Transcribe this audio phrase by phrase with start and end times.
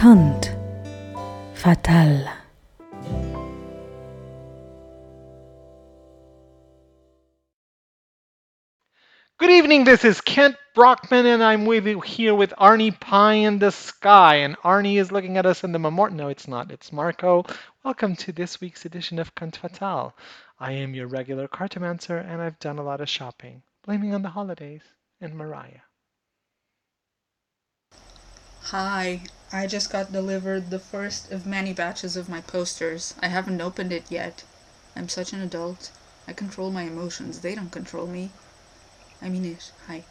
[0.00, 0.48] Conte
[1.52, 2.26] Fatal.
[9.36, 13.58] Good evening, this is Kent Brockman, and I'm with you here with Arnie Pye in
[13.58, 14.36] the Sky.
[14.36, 16.16] And Arnie is looking at us in the memorial.
[16.16, 17.44] No, it's not, it's Marco.
[17.84, 20.16] Welcome to this week's edition of Conte Fatal.
[20.58, 24.30] I am your regular cartomancer, and I've done a lot of shopping, blaming on the
[24.30, 24.84] holidays
[25.20, 25.82] and Mariah.
[28.64, 33.14] Hi, I just got delivered the first of many batches of my posters.
[33.20, 34.44] I haven't opened it yet.
[34.94, 35.90] I'm such an adult.
[36.28, 38.30] I control my emotions, they don't control me.
[39.20, 39.72] I mean it.
[39.86, 40.04] Hi.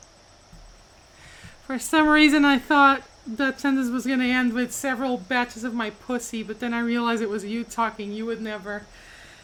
[1.65, 5.73] For some reason, I thought that sentence was going to end with several batches of
[5.73, 8.11] my pussy, but then I realized it was you talking.
[8.11, 8.83] You would never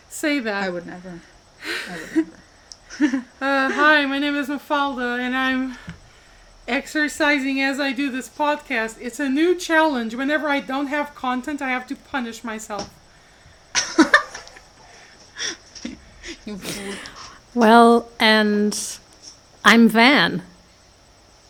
[0.09, 0.63] say that.
[0.63, 1.21] I would never.
[1.89, 2.27] I would
[2.99, 3.25] never.
[3.41, 5.77] Uh, hi, my name is Mafalda, and I'm
[6.67, 8.97] exercising as I do this podcast.
[8.99, 10.15] It's a new challenge.
[10.15, 12.89] Whenever I don't have content, I have to punish myself.
[17.53, 18.77] Well, and
[19.63, 20.43] I'm Van.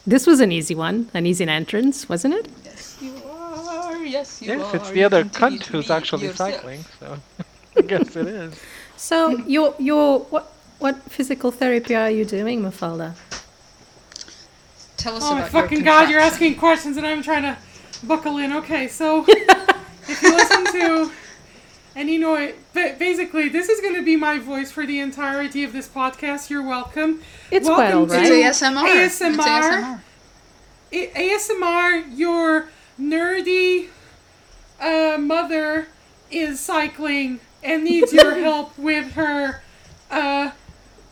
[0.06, 2.48] This was an easy one, an easy entrance, wasn't it?
[2.64, 4.06] Yes, you are.
[4.06, 4.58] Yes, you are.
[4.58, 6.54] Yes, it's the You other continue cunt who's actually yourself.
[6.54, 7.18] cycling, so
[7.78, 8.62] I guess it is.
[8.98, 13.16] So, you you what what physical therapy are you doing, Mafalda?
[15.06, 17.56] Tell us Oh my about your fucking god, you're asking questions and I'm trying to
[18.08, 18.52] buckle in.
[18.54, 21.12] Okay, so if you listen to,
[21.96, 25.00] and you know it, ba- basically, this is going to be my voice for the
[25.00, 26.50] entirety of this podcast.
[26.50, 27.22] You're welcome.
[27.52, 28.28] It's quite welcome alright.
[28.30, 29.06] to It's ASMR.
[29.06, 29.40] It's ASMR.
[29.46, 30.02] ASMR.
[30.92, 33.90] A- ASMR, your nerdy
[34.82, 35.88] uh, mother
[36.32, 39.62] is cycling and needs your help with her.
[40.10, 40.50] Uh,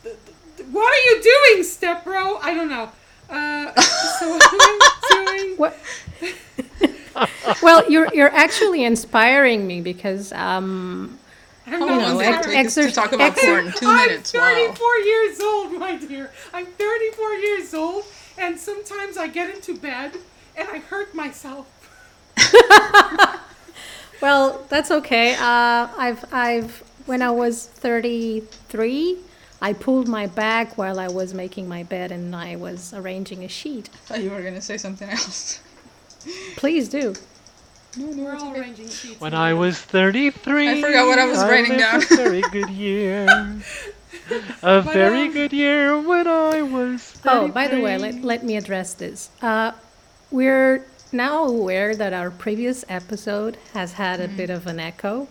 [0.02, 0.16] th-
[0.58, 2.38] th- what are you doing, step bro?
[2.38, 2.90] I don't know.
[3.30, 3.74] Uh,
[4.20, 4.80] so I'm
[5.10, 5.58] doing.
[5.58, 5.78] What?
[7.62, 11.18] well, you're you're actually inspiring me because um
[11.66, 13.74] I'm How not long know, did ex- take us to talk about exer- porn?
[13.74, 14.34] Two I'm minutes.
[14.34, 14.42] Wow.
[14.53, 16.31] 34 years old, my dear.
[16.53, 18.03] I'm 34 years old,
[18.38, 20.14] and sometimes I get into bed
[20.56, 21.68] and I hurt myself.
[24.22, 25.36] well, that's okay.
[25.36, 29.18] Uh I've I've when I was 33,
[29.63, 33.47] I pulled my back while I was making my bed and I was arranging a
[33.47, 33.90] sheet.
[33.94, 35.62] I thought you were gonna say something else.
[36.57, 37.16] Please do.
[37.97, 39.22] We're all arranging sheets.
[39.22, 42.03] When I was 33, I forgot what I was writing down.
[42.03, 43.25] A very good year.
[44.63, 47.02] A very um, good year when I was.
[47.02, 47.31] 33.
[47.31, 49.29] Oh, by the way, let, let me address this.
[49.41, 49.72] Uh,
[50.29, 55.28] we're now aware that our previous episode has had a bit of an echo.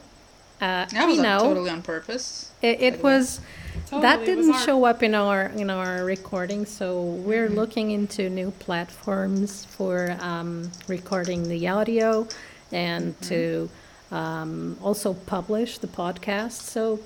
[0.60, 2.52] Uh, That we was know totally on purpose.
[2.62, 3.40] it, it was
[3.86, 8.50] Totally, that didn't show up in our in our recording, so we're looking into new
[8.52, 12.26] platforms for um, recording the audio
[12.70, 13.68] and to
[14.10, 16.62] um, also publish the podcast.
[16.62, 17.00] So,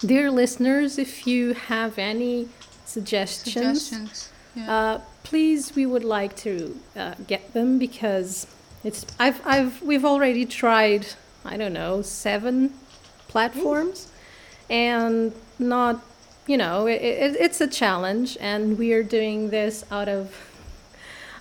[0.00, 2.48] dear listeners, if you have any
[2.84, 3.86] suggestions.
[3.86, 4.32] Suggestions.
[4.66, 8.46] Uh, please, we would like to uh, get them because
[8.82, 11.06] it's I've I've we've already tried
[11.44, 12.74] I don't know seven
[13.28, 14.10] platforms,
[14.68, 16.02] and not
[16.46, 20.34] you know it, it, it's a challenge, and we are doing this out of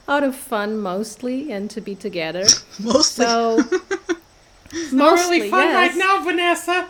[0.08, 2.46] out of fun mostly and to be together.
[2.80, 3.26] Mostly.
[3.26, 3.58] So
[4.74, 5.76] Not mostly really fun yes.
[5.76, 6.88] right now, Vanessa.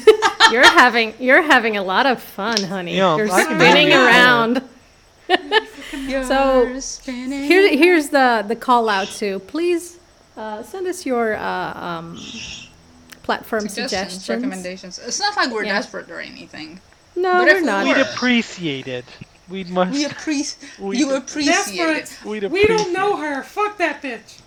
[0.50, 2.96] You're having you're having a lot of fun, honey.
[2.96, 4.62] Yeah, you're I spinning around.
[6.26, 7.44] So, You're spinning.
[7.44, 9.98] Here, here's the the call out to please
[10.36, 12.18] uh, send us your uh, um,
[13.22, 14.28] platform suggestions, suggestions.
[14.28, 14.98] recommendations.
[14.98, 15.74] It's not like we're Yeah.
[15.74, 16.80] desperate or anything.
[17.14, 17.84] No, But we're if not.
[17.86, 19.04] We'd appreciate it.
[19.48, 19.92] We must.
[19.92, 20.70] We appreciate.
[20.78, 21.96] We You appreciate Desperate.
[22.12, 22.18] it.
[22.24, 22.70] We'd appreciate.
[22.70, 23.42] We don't know her.
[23.42, 24.38] Fuck that bitch.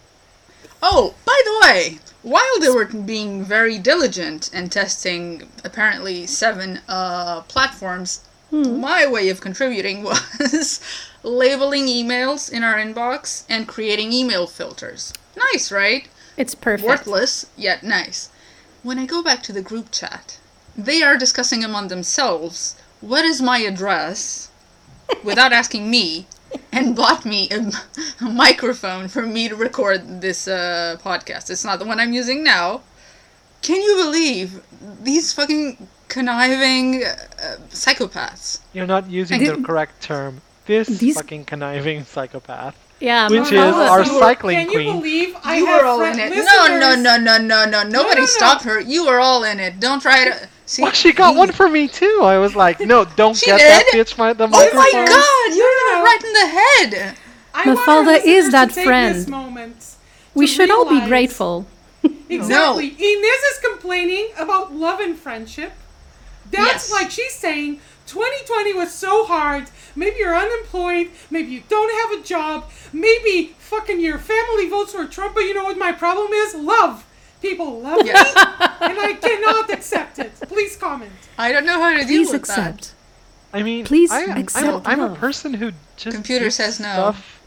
[0.82, 7.42] Oh, by the way, while they were being very diligent and testing apparently seven uh,
[7.42, 10.04] platforms, my way of contributing
[10.40, 10.80] was
[11.24, 15.14] labeling emails in our inbox and creating email filters.
[15.54, 16.08] Nice, right?
[16.38, 16.88] It's perfect.
[16.88, 18.30] Worthless, yet nice.
[18.86, 20.38] When I go back to the group chat,
[20.78, 24.52] they are discussing among themselves what is my address
[25.24, 26.28] without asking me
[26.72, 27.72] and bought me a,
[28.22, 31.50] a microphone for me to record this uh, podcast.
[31.50, 32.84] It's not the one I'm using now.
[33.64, 34.62] Can you believe
[35.02, 38.60] these fucking conniving uh, psychopaths?
[38.72, 40.42] You're not using the correct term.
[40.68, 42.78] This These- fucking conniving psychopath.
[43.06, 44.88] Yeah, Which Mafalda- is our You were- cycling Can queen.
[44.88, 46.30] you believe I you have were all in it.
[46.32, 47.84] No, listeners- no, no, no, no, no.
[47.84, 48.26] Nobody no, no.
[48.26, 48.80] stopped her.
[48.80, 49.80] You were all in it.
[49.80, 50.50] Don't try to.
[50.66, 52.20] See, Well, she got you- one for me too.
[52.24, 54.80] I was like, no, don't She get that bitch my, the Oh microphone.
[54.80, 56.04] my god, you're No, no, not no.
[56.10, 56.48] right in the
[57.00, 57.16] head.
[57.54, 59.28] I want our Mafalda is that friend.
[59.30, 59.78] Moment
[60.34, 61.68] We should all be grateful.
[62.30, 62.88] Exactly.
[62.88, 65.74] Inez is complaining about love and friendship.
[66.52, 66.92] That's Yes.
[66.92, 69.70] like she's saying 2020 was so hard.
[69.96, 71.10] Maybe you're unemployed.
[71.30, 72.70] Maybe you don't have a job.
[72.94, 75.34] Maybe fucking your family votes for Trump.
[75.36, 76.54] But you know what my problem is?
[76.56, 77.06] Love.
[77.42, 78.34] People love Yes.
[78.36, 78.42] me,
[78.90, 80.34] and I cannot accept it.
[80.48, 81.12] Please comment.
[81.38, 82.94] I don't know how to deal Please with accept.
[83.54, 86.92] I mean, Please I, I'm, accept I'm a person who just Computer gives says no.
[86.94, 87.42] Stuff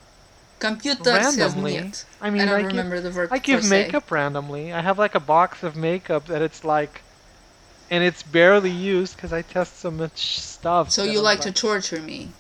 [0.61, 0.66] that.
[0.69, 1.78] Computer says randomly.
[1.81, 2.04] niet.
[2.20, 3.32] I mean, I don't I give- remember the verb.
[3.32, 4.72] I give makeup randomly.
[4.72, 7.02] I have like a box of makeup that it's like,
[7.90, 10.90] and it's barely used because I test so much stuff.
[10.90, 12.31] So you I'm like to torture me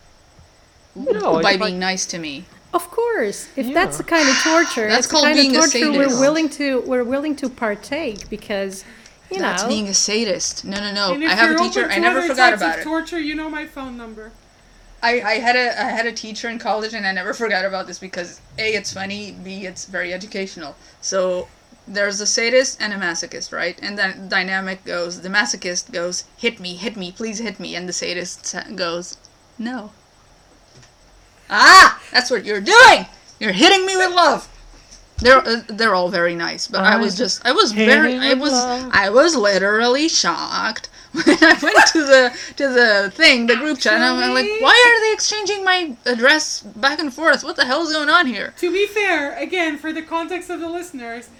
[0.94, 2.44] No, by being like- nice to me.
[2.74, 5.60] Of course, if that's the kind of torture, That's it's called the kind being a
[5.64, 8.84] of torture we're willing to we're willing to partake because
[9.30, 10.66] you That's know being a sadist.
[10.66, 11.14] No, no, no.
[11.14, 11.80] and if I have a you're teacher.
[11.80, 12.84] open I to never other forgot types about of it.
[12.84, 14.32] torture, you know my phone number.
[15.02, 17.86] I, I had a I had a teacher in college and I never forgot about
[17.86, 20.76] this because A it's funny, B it's very educational.
[21.00, 21.48] So
[21.88, 23.78] there's a sadist and a masochist, right?
[23.82, 27.88] And then dynamic goes the masochist goes, Hit me, hit me, please hit me and
[27.88, 29.16] the sadist goes,
[29.58, 29.92] No.
[31.50, 32.00] Ah!
[32.12, 33.06] That's what you're doing!
[33.40, 34.48] You're hitting me with love!
[35.18, 38.34] They're uh, they're all very nice, but I was I'm just I was very I
[38.34, 38.90] was love.
[38.92, 43.94] I was literally shocked when I went to the to the thing, the group chat,
[43.94, 47.42] and I'm like, why are they exchanging my address back and forth?
[47.42, 48.54] What the hell is going on here?
[48.58, 51.30] To be fair, again, for the context of the listeners,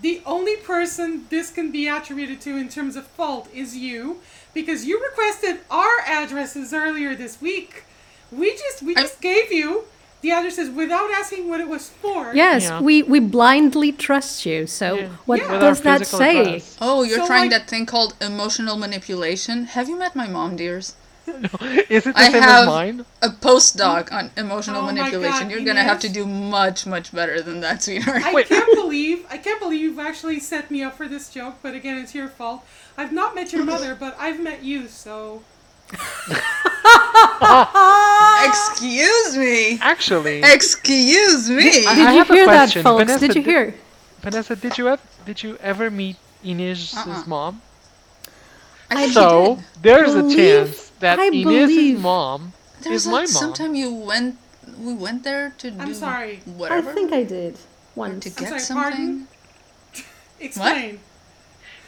[0.00, 4.20] the only person this can be attributed to in terms of fault is you,
[4.54, 7.84] because you requested our addresses earlier this week.
[8.30, 9.84] We just we I'm- just gave you
[10.22, 12.32] the addresses without asking what it was for.
[12.34, 12.80] yes Yeah.
[12.80, 14.66] we we blindly trust you.
[14.66, 15.08] So Yeah.
[15.26, 15.58] what Yeah.
[15.58, 16.40] Does that physical say?
[16.40, 16.76] address.
[16.80, 19.66] Oh, you're So, trying like- that thing called emotional manipulation.
[19.76, 20.94] Have you met my mom, dears?
[21.88, 23.04] Is it the I same have- as mine?
[23.22, 25.48] A postdoc on emotional Oh manipulation.
[25.48, 28.22] God, you're gonna have to do much, much better than that, sweetheart.
[28.24, 28.46] I Wait.
[28.48, 31.98] can't believe I can't believe you've actually set me up for this joke, but again,
[31.98, 32.64] it's your fault.
[32.98, 35.42] I've not met your mother, but I've met you, so
[38.44, 39.78] Excuse me.
[39.80, 41.70] Actually, Excuse me.
[41.70, 42.82] Did I you have a hear that, question.
[42.82, 43.04] folks?
[43.04, 43.74] Vanessa, did you did- hear?
[44.20, 47.22] Vanessa, did you ever did you ever meet Inez's Uh-uh.
[47.26, 47.60] mom?
[48.90, 49.64] I think So did.
[49.82, 52.52] there's a chance that I Inez's believe- mom
[52.82, 53.26] There's is my mom.
[53.42, 54.38] sometime you went
[54.78, 56.40] we went there to I'm do sorry.
[56.46, 56.90] whatever.
[56.90, 57.58] I think I did or
[57.94, 58.24] once.
[58.24, 58.82] to I'm get sorry, something.
[58.82, 59.28] pardon?
[60.40, 61.00] explain.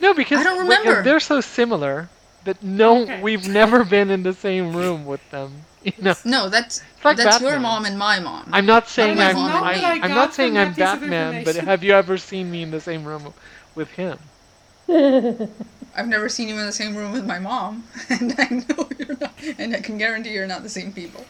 [0.01, 1.03] No, because I don't because remember.
[1.03, 2.09] they're so similar
[2.45, 3.21] that no, Okay.
[3.23, 5.51] we've never been in the same room with them.
[5.83, 8.49] You know, No, that's like that's your mom and my mom.
[8.53, 11.83] I'm not saying I'm mom and I, I'm Not not saying I'm Batman, but have
[11.85, 13.33] you ever seen me in the same room
[13.75, 14.19] with him?
[15.97, 19.17] I've never seen you in the same room with my mom, and I know you're
[19.19, 21.25] not, and I can guarantee you're not the same people.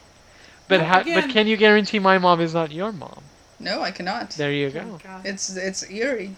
[0.68, 3.22] But Well, ha- again- but can you guarantee my mom is not your mom?
[3.60, 4.30] No, I cannot.
[4.30, 4.84] There you Oh go.
[4.84, 5.26] my God.
[5.26, 6.34] It's it's eerie.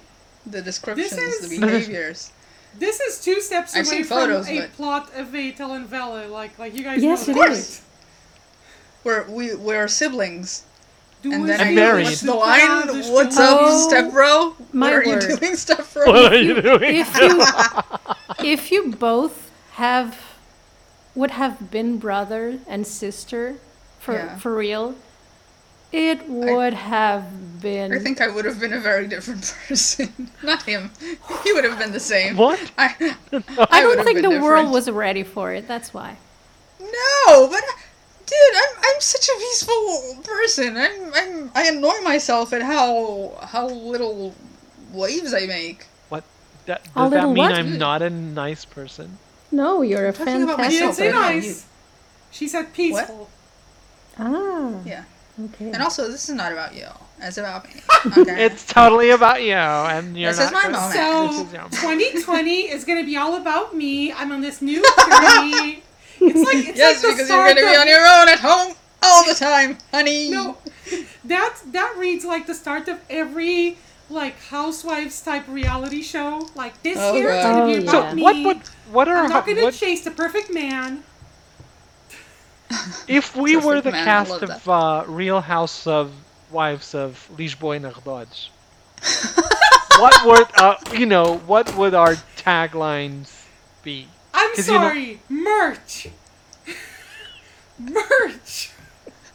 [0.47, 2.33] The descriptions, is- the behaviors.
[2.79, 6.29] This is two steps I've away seen from photos, a but- plot of a telenovela.
[6.31, 7.81] Like, like you guys Yes, know it.
[9.05, 10.65] We're we we're siblings.
[11.25, 11.33] right?
[11.35, 12.05] And Do then I feel married.
[12.05, 12.89] what's the line?
[13.13, 14.55] What's up, Oh, stepbro?
[14.75, 15.23] What are word.
[15.23, 16.07] you doing, stepbro?
[16.13, 16.97] What are you doing?
[16.97, 17.43] If you
[18.43, 20.19] if you both have
[21.15, 23.57] would have been brother and sister
[24.01, 24.39] for Yeah.
[24.39, 24.95] for real,
[25.93, 27.93] it would have been.
[27.93, 30.31] I think I would have been a very different person.
[30.43, 30.91] Not him.
[31.45, 32.37] He would have been the same.
[32.37, 32.61] What?
[32.77, 32.95] I,
[33.71, 35.67] I would don't think the been world was ready for it.
[35.67, 36.17] That's why.
[36.81, 37.63] No, but
[38.27, 40.77] dude, I'm I'm such a peaceful person.
[40.77, 44.35] I'm I'm I annoy myself at how how little
[44.93, 45.87] waves I make.
[46.67, 46.83] What?
[46.85, 47.53] That, A does that little mean what?
[47.55, 49.19] I'm not a nice person?
[49.53, 51.05] No, you're a talking about She didn't fantastic.
[51.05, 51.67] say nice.
[52.31, 53.31] She said peaceful.
[54.19, 55.05] Ah, Yeah.
[55.45, 55.71] okay.
[55.71, 56.89] And also, this is not about you.
[57.21, 57.81] It's about me.
[58.19, 58.45] Okay.
[58.45, 60.47] It's totally about you, and you're This not.
[60.47, 60.95] is my gonna- moment.
[60.95, 61.69] So, This is your-
[62.23, 64.13] 2020 is going to be all about me.
[64.13, 65.83] I'm on this new journey.
[66.19, 68.75] It's like it's yes, like the because you're gonna be on your own at home
[69.03, 70.31] all the time, honey.
[70.31, 70.57] No,
[71.25, 73.77] that that reads like the start of every
[74.09, 76.49] like housewives type reality show.
[76.55, 78.15] Like this Oh, year, it's gonna be Oh, about So yeah.
[78.15, 78.23] me.
[78.23, 81.03] what would what are I'm not gonna what, chase the perfect man.
[83.09, 86.13] if we Perfect were the man, cast of uh, Real House of
[86.51, 88.49] Wives of Lisboa e Nardodes?
[90.01, 91.39] what would uh, you know?
[91.47, 93.31] What would our taglines
[93.83, 94.09] be?
[94.35, 96.09] I'm 'Cause you know- sorry, merch.
[97.79, 98.71] merch.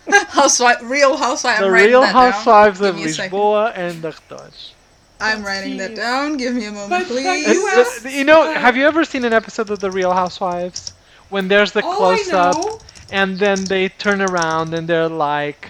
[0.29, 1.59] housewife, real housewife.
[1.59, 2.31] the I'm Real that down.
[2.31, 3.37] Housewives of me a second.
[3.37, 4.71] Lisboa and Nardodes.
[5.19, 6.37] I'm writing that down.
[6.37, 7.47] Give me a moment, But- but please.
[7.47, 10.93] You the- you know, have you ever seen an episode of The Real Housewives
[11.29, 12.81] when there's the All I close up
[13.11, 15.69] and then they turn around and they're like,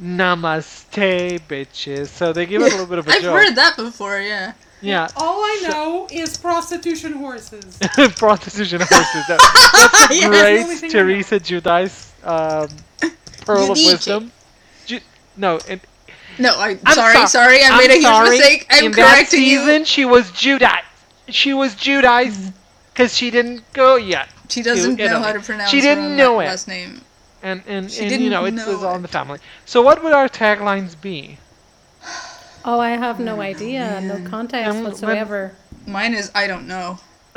[0.00, 2.08] Namaste, bitches.
[2.08, 3.34] So they give it a little bit of a I've joke.
[3.38, 4.52] heard that before, yeah.
[4.82, 7.78] Yeah, All I know is prostitution horses.
[8.16, 9.26] prostitution horses.
[9.26, 9.40] That,
[9.72, 10.26] that's a Yes.
[10.28, 11.02] great Only thing I know.
[11.02, 12.68] Teresa Giudice um,
[13.46, 14.32] pearl of wisdom.
[14.86, 15.00] Ju-
[15.36, 15.80] no, and
[16.38, 18.38] No, I I'm sorry, so- sorry, I I'm made a huge sorry.
[18.38, 18.66] mistake.
[18.70, 19.84] I'm In that correcting season, you.
[19.84, 20.70] she was Judice.
[21.28, 22.50] She was Judice
[22.92, 24.28] because she didn't go yet.
[24.48, 25.22] She doesn't to know Italy.
[25.24, 26.46] how to pronounce She her didn't own know la- it.
[26.46, 27.00] last name.
[27.42, 29.38] And and, She and didn't you know, it know was all in the family.
[29.64, 31.38] So what would our taglines be?
[32.68, 34.00] Oh, I have no idea.
[34.00, 35.52] No context Um, when- whatsoever.
[35.86, 36.98] Mine is I don't know.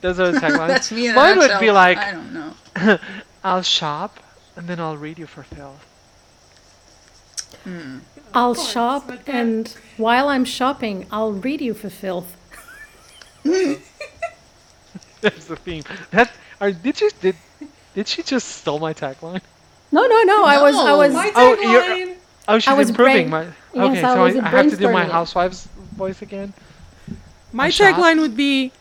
[0.00, 0.68] Those are the taglines.
[0.68, 1.60] That's me in a Mine would nutshell.
[1.60, 2.98] be like, I don't know.
[3.44, 4.18] I'll shop
[4.56, 5.76] and then I'll read you for Phil.
[7.64, 7.98] Hmm.
[8.34, 12.34] I'll course, shop, but and while I'm shopping, I'll read you for filth.
[15.20, 15.84] That's the theme.
[16.10, 16.30] That
[16.60, 17.36] are, did you did
[17.94, 19.42] did she just stole my tagline?
[19.92, 20.44] No, no, no.
[20.44, 21.12] I was, I was.
[21.12, 22.16] My Oh, you're- tagline.
[22.48, 23.42] Oh, she's was improving brain- my.
[23.74, 25.66] Yes, Okay, I so was I, I have to do my housewife's
[25.96, 26.52] voice again.
[27.52, 27.94] My Shop.
[27.94, 28.72] tagline would be,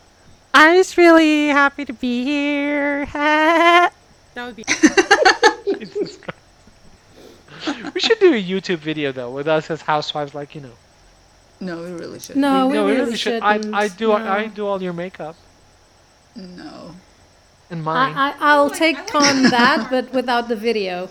[0.54, 3.92] "I'm just really happy to be here." that
[4.38, 4.64] would be.
[5.66, 7.94] Jesus Christ.
[7.94, 10.74] we should do a YouTube video though with us as housewives, like you know.
[11.60, 12.36] No, we really should.
[12.38, 13.42] No, we no, really should.
[13.44, 13.60] I.
[13.74, 14.14] I do no.
[14.16, 15.36] I do all your makeup
[16.36, 16.96] No.
[17.70, 18.16] and mine.
[18.16, 21.10] I, I, I'll like- take I like on that, but without the video.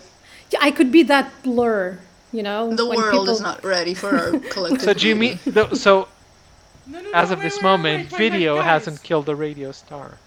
[0.51, 2.01] Yeah, I could be that blur,
[2.33, 2.75] you know.
[2.75, 4.83] The when world is not ready for our collective.
[4.83, 5.51] so Jimmy, beauty.
[5.53, 6.09] the, so
[6.87, 8.65] No, no, no, as of wait, this wait, moment, wait, wait, wait, video guys.
[8.65, 10.19] hasn't killed the radio star.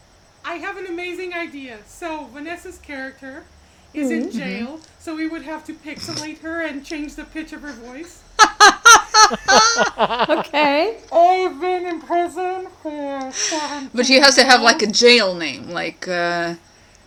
[0.46, 1.80] I have an amazing idea.
[1.86, 3.44] So Vanessa's character
[3.94, 4.38] is in Mm-hmm.
[4.38, 8.22] jail, so we would have to pixelate her and change the pitch of her voice.
[10.30, 10.98] Okay.
[11.12, 13.90] I've been in prison for seven.
[13.94, 16.56] But she has to have like a jail name, like uh,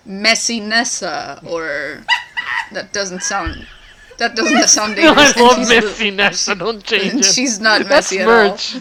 [0.04, 2.04] Messy Nessa, or
[2.72, 3.66] that doesn't sound.
[4.18, 5.32] That doesn't sound I dangerous.
[5.36, 7.24] and love she's the- messiness, don't change it.
[7.34, 8.50] she's not That's messy at all.
[8.50, 8.76] merch.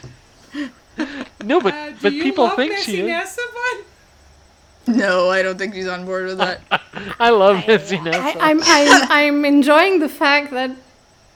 [1.44, 3.08] no, but Uh, do but you people love think Messy she is.
[3.08, 3.85] Nessa, bud?
[4.88, 6.62] No, I don't think she's on board with that.
[7.20, 8.14] I love messiness.
[8.14, 10.72] I, I'm, I'm, I'm enjoying the fact that.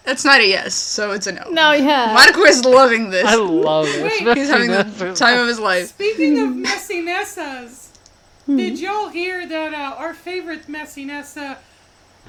[0.03, 1.50] That's not a yes, so it's a no.
[1.50, 2.13] No, yeah.
[2.13, 3.25] Marco is loving this.
[3.25, 4.22] I love this.
[4.24, 5.88] Wait, He's having the Messiness time of his life.
[5.89, 7.89] Speaking of Messy Nessas,
[8.48, 11.58] did y'all hear that uh, our favorite Messy Nessa,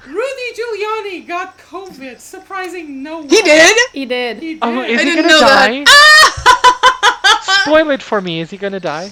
[0.05, 2.19] Rudy Giuliani, got COVID?
[2.19, 3.29] Surprising no one.
[3.29, 3.77] He did.
[3.93, 4.37] He did.
[4.41, 4.59] He did.
[4.63, 5.83] Oh, is I he didn't gonna know die?
[5.83, 7.63] that.
[7.65, 8.41] Spoil it for me.
[8.41, 9.11] Is he gonna die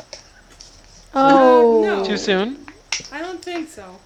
[1.13, 1.81] Oh.
[1.83, 2.05] no.
[2.05, 2.65] too soon?
[3.11, 3.97] I don't think so.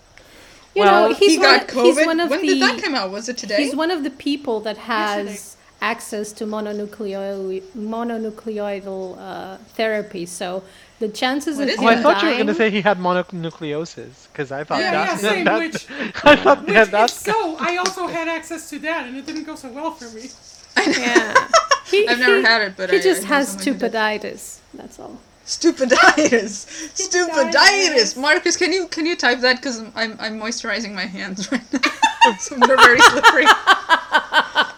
[0.76, 1.84] You Well, know, he's he one, got COVID.
[1.84, 3.12] He's one of when the, did that come out?
[3.12, 3.58] Was it today?
[3.64, 5.60] He's one of the people that has Yesterday.
[5.82, 10.26] access to mononucleoid, mononucleoidal uh, therapy.
[10.26, 10.64] So
[11.00, 12.02] the chances What of is him Oh, I Yeah.
[12.02, 15.46] thought you were gonna say he had mononucleosis because I thought Yeah, that, yeah, same,
[15.46, 15.88] that- which-
[16.24, 19.26] I thought Which, that if that's so, I also had access to that, and it
[19.28, 20.30] didn't go so well for me.
[20.98, 21.48] Yeah.
[21.86, 24.60] He, I've never he- had it, but he I- just I has someone stupiditis.
[24.74, 25.20] That's all.
[25.46, 26.66] Stupiditis.
[26.96, 27.52] Stupiditis.
[27.52, 28.18] Stupiditis.
[28.18, 32.36] Marcus, can you can you type that because I'm I'm moisturizing my hands right now,
[32.40, 33.46] so they're very slippery.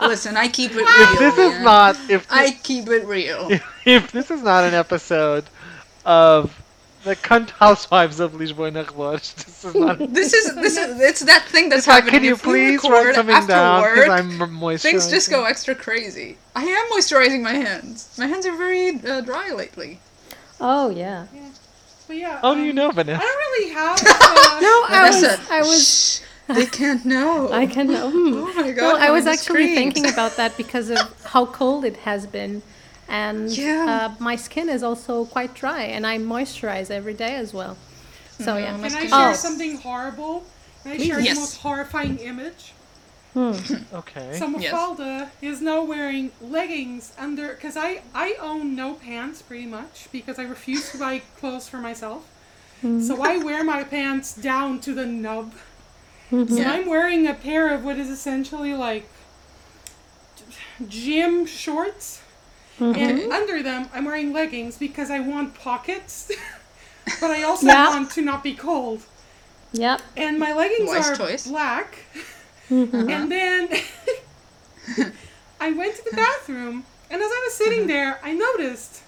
[0.02, 0.86] Listen, I keep it real.
[0.88, 3.50] if this is not if I keep it real.
[3.86, 5.46] if this is not an episode
[6.04, 6.60] of
[7.04, 10.00] the cunt housewives of Lisboa this is not.
[10.00, 12.12] This is this is it's that thing that's happening.
[12.12, 14.82] can you If we please record write something down because work, I'm moisturizing.
[14.82, 16.38] Things just go extra crazy.
[16.56, 18.10] I am moisturizing my hands.
[18.18, 20.00] My hands are very uh, dry lately.
[20.60, 21.28] Oh yeah.
[22.08, 22.40] But yeah.
[22.42, 24.00] How do you know, know, I don't really have.
[24.06, 27.52] Uh, No, I was, Vanessa, I was, shh, they can't know.
[27.62, 27.88] I can.
[27.88, 28.34] Mm.
[28.48, 28.82] Oh my god!
[28.94, 29.76] Well, I was actually screams.
[29.76, 32.62] thinking about that because of how cold it has been,
[33.10, 34.12] and Yeah.
[34.18, 37.76] uh, my skin is also quite dry, and I moisturize every day as well.
[38.40, 38.78] So Mm, yeah.
[38.78, 39.34] my Can I skin share Oh.
[39.34, 40.44] something horrible?
[40.84, 41.08] Can I Please.
[41.08, 42.74] share the most horrifying image?
[43.36, 43.52] Hmm.
[43.94, 44.38] Okay.
[44.40, 44.74] So Yes.
[44.74, 50.40] Mafalda is now wearing leggings under because I I own no pants pretty much because
[50.40, 52.26] I refuse to buy clothes for myself.
[52.82, 53.22] So hmm.
[53.22, 55.52] I wear my pants down to the nub.
[56.30, 56.46] Hmm.
[56.48, 56.72] So Yeah.
[56.72, 59.10] I'm wearing a pair of what is essentially like
[60.88, 62.22] gym shorts,
[62.80, 63.32] and mm-hmm.
[63.34, 66.32] under them I'm wearing leggings because I want pockets,
[67.20, 67.90] but I also Yeah.
[67.90, 69.02] want to not be cold.
[69.74, 70.02] Yep.
[70.16, 71.48] And my leggings Wise are choice.
[71.48, 72.06] black.
[72.70, 73.10] Mm-hmm.
[73.10, 73.70] And then
[75.60, 77.88] I went to the bathroom, and as I was sitting mm-hmm.
[77.88, 79.04] there, I noticed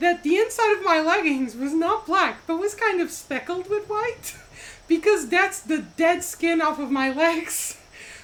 [0.00, 3.88] that the inside of my leggings was not black, but was kind of speckled with
[3.88, 4.36] white.
[4.88, 7.76] Because that's the dead skin off of my legs.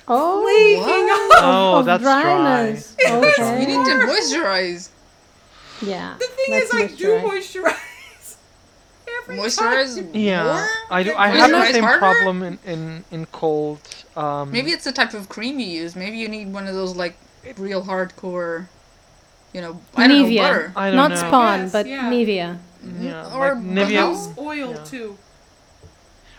[0.08, 0.40] Oh.
[0.42, 1.42] Flaking off.
[1.44, 2.22] Oh, of that's dry.
[2.22, 2.96] dryness.
[3.04, 4.88] You need to moisturize.
[5.82, 6.16] Yeah.
[6.18, 7.62] The thing let's is, I do moisturize.
[7.64, 8.36] moisturize.
[9.24, 10.10] Every Moisturize time.
[10.14, 10.66] Yeah.
[10.90, 11.14] I do.
[11.14, 11.98] I have the same harder?
[11.98, 13.80] problem in, in, in cold
[14.16, 15.96] Um, Maybe it's the type of cream you use.
[15.96, 17.16] Maybe you need one of those like
[17.56, 18.66] real hardcore,
[19.52, 20.38] you know, I don't know, Nivea.
[20.38, 20.72] butter.
[20.76, 21.16] I don't Not know.
[21.16, 22.10] Spawn, Yes, but yeah.
[22.10, 22.58] Nivea.
[23.00, 24.10] yeah, Or like I Nivea.
[24.10, 24.84] use oil Yeah.
[24.84, 25.18] too.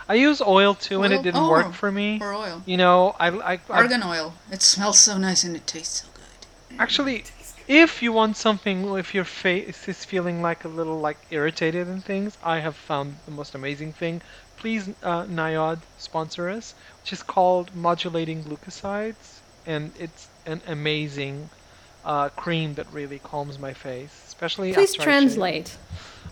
[0.08, 1.20] I use oil too, and Oil?
[1.20, 1.50] it didn't Oh.
[1.50, 2.20] work for me.
[2.22, 2.62] Or oil.
[2.66, 4.36] You know, I, I, I Argan oil.
[4.52, 6.80] It smells so nice and it tastes so good.
[6.80, 7.24] actually,
[7.68, 12.06] if you want something, if your face is feeling like a little like irritated and
[12.06, 14.22] things, I have found the most amazing thing.
[14.58, 16.76] Please, uh, Niod sponsor us,
[17.06, 21.52] which is called modulating glucosides, and it's an amazing
[22.04, 25.78] uh, cream that really calms my face, especially Please after translate.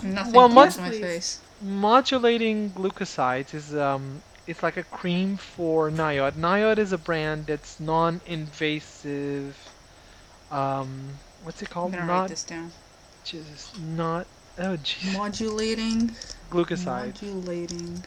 [0.02, 1.00] Nothing Well, well, mod- my Please.
[1.00, 1.42] face.
[1.62, 6.34] modulating glucosides is um it's like a cream for Niod.
[6.34, 9.56] Niod is a brand that's non-invasive.
[10.50, 11.92] Um, what's it I'm called?
[11.92, 12.72] gonna write Not this down.
[13.24, 14.26] just not.
[14.58, 15.14] Oh, jeez.
[15.14, 16.16] Modulating.
[16.50, 17.14] Glucoside.
[17.22, 18.04] Modulating.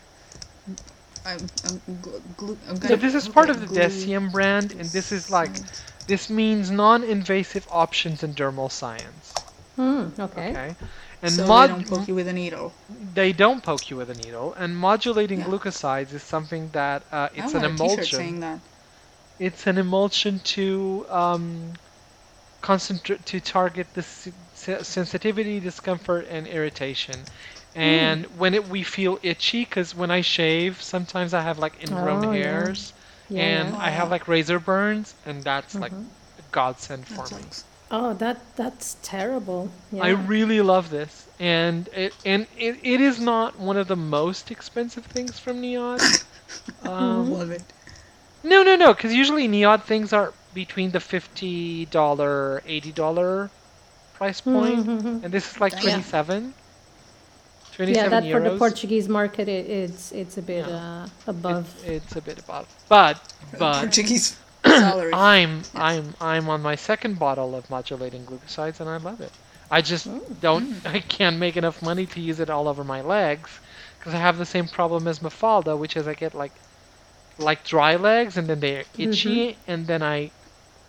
[1.27, 4.73] I'm, I'm, glu- glu- I'm So gonna this is part at of the Deciem brand,
[4.73, 5.63] and this is like
[6.07, 9.45] this means non-invasive options in dermal science.
[9.77, 10.51] Hmm, okay.
[10.51, 10.77] Okay.
[11.23, 12.75] And so mod- they don't poke you with a needle.
[12.89, 14.55] they don't poke you with a needle.
[14.55, 15.45] And modulating Yeah.
[15.45, 18.19] glucosides is something that uh, it's I an want a T-shirt emulsion.
[18.19, 18.61] saying that.
[19.39, 21.73] It's an emulsion to um,
[22.61, 24.29] concentrate to target the s-
[24.69, 27.27] s- sensitivity, discomfort, and irritation
[27.77, 28.37] and mm.
[28.37, 32.33] when it, we feel itchy because when i shave sometimes i have like ingrown oh,
[32.33, 32.93] hairs
[33.29, 33.43] yeah.
[33.43, 35.83] and i have like razor burns and that's mm-hmm.
[35.83, 37.43] like a godsend for me
[37.91, 40.03] oh that that's terrible yeah.
[40.03, 44.51] i really love this and it and it, it is not one of the most
[44.51, 46.01] expensive things from Niod
[46.83, 47.63] um, love it
[48.43, 53.51] no no no because usually Niod things are between the $50 $80
[54.15, 55.23] price point, mm-hmm.
[55.23, 56.55] and this is like 27
[57.79, 58.53] yeah, Twenty-seven that for euros.
[58.53, 60.77] the Portuguese market, it, it's it's a bit Yeah.
[60.77, 61.67] uh, It- above.
[61.85, 63.21] it's a bit above, but
[63.59, 65.13] but Portuguese salary.
[65.13, 69.33] I'm I'm I'm on my second bottle of modulating glucosides, and I love it.
[69.71, 70.07] I just
[70.41, 70.75] don't.
[70.87, 73.51] I can't make enough money to use it all over my legs
[73.99, 76.53] because I have the same problem as Mafalda, which is I get like
[77.39, 80.31] like dry legs, and then they're itchy, and then I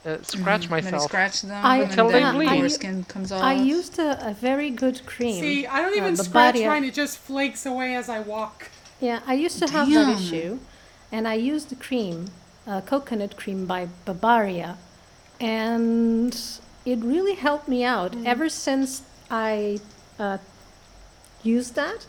[0.07, 1.03] uh, scratch Then you myself.
[1.03, 2.49] scratch them I- and Until they then bleed.
[2.49, 3.43] I- skin comes off.
[3.43, 5.41] I used a, a very good cream.
[5.41, 8.19] See, I don't uh, even the scratch Badia- mine; it just flakes away as I
[8.21, 8.69] walk.
[8.99, 10.59] Yeah, I used to have that issue,
[11.11, 12.29] and I used the cream,
[12.65, 14.77] uh, coconut cream by Bavaria,
[15.39, 16.35] and
[16.85, 18.15] it really helped me out.
[18.25, 19.79] Ever since I
[20.17, 20.37] uh,
[21.43, 22.07] used that,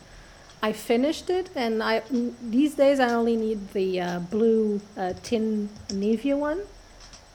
[0.63, 5.13] I finished it, and I n- these days I only need the uh, blue uh,
[5.23, 6.61] tin Nivea one,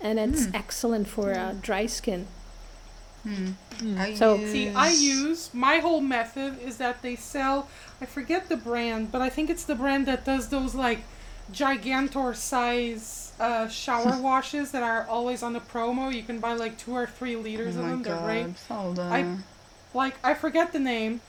[0.03, 2.27] and it's excellent for uh, dry skin.
[3.97, 7.69] I So- See, I use my whole method is that they sell.
[8.01, 10.99] I forget the brand, but I think it's the brand that does those like
[11.51, 16.13] gigantor size uh, shower washes that are always on the promo.
[16.13, 18.03] You can buy like two or three liters of my them.
[18.03, 18.43] They're great.
[18.47, 19.01] god, Falda.
[19.03, 19.37] I-
[19.95, 21.21] like I forget the name,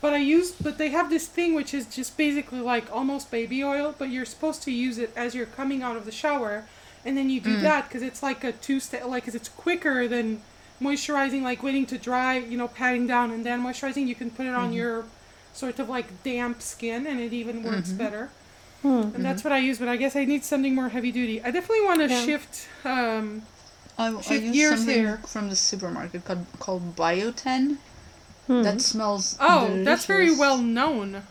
[0.00, 3.62] but I use but they have this thing which is just basically like almost baby
[3.64, 6.64] oil, but you're supposed to use it as you're coming out of the shower,
[7.04, 7.62] and then you do mm.
[7.62, 10.42] that because it's like a two step like 'cause it's quicker than
[10.80, 14.06] moisturizing like waiting to dry, you know, patting down and then moisturizing.
[14.06, 14.74] You can put it on mm-hmm.
[14.74, 15.04] your
[15.52, 17.98] sort of like damp skin, and it even works mm-hmm.
[17.98, 18.30] better.
[18.82, 18.88] Hmm.
[19.14, 19.50] And that's mm-hmm.
[19.50, 21.40] what I use, but I guess I need something more heavy duty.
[21.40, 22.24] I definitely want to Yeah.
[22.24, 22.68] shift.
[22.84, 23.42] Um,
[23.96, 25.20] I, I shift use gears something here.
[25.26, 27.76] from the supermarket called, called Bioten.
[28.48, 28.62] Hmm.
[28.62, 29.36] That smells.
[29.40, 31.22] oh, that's very well known.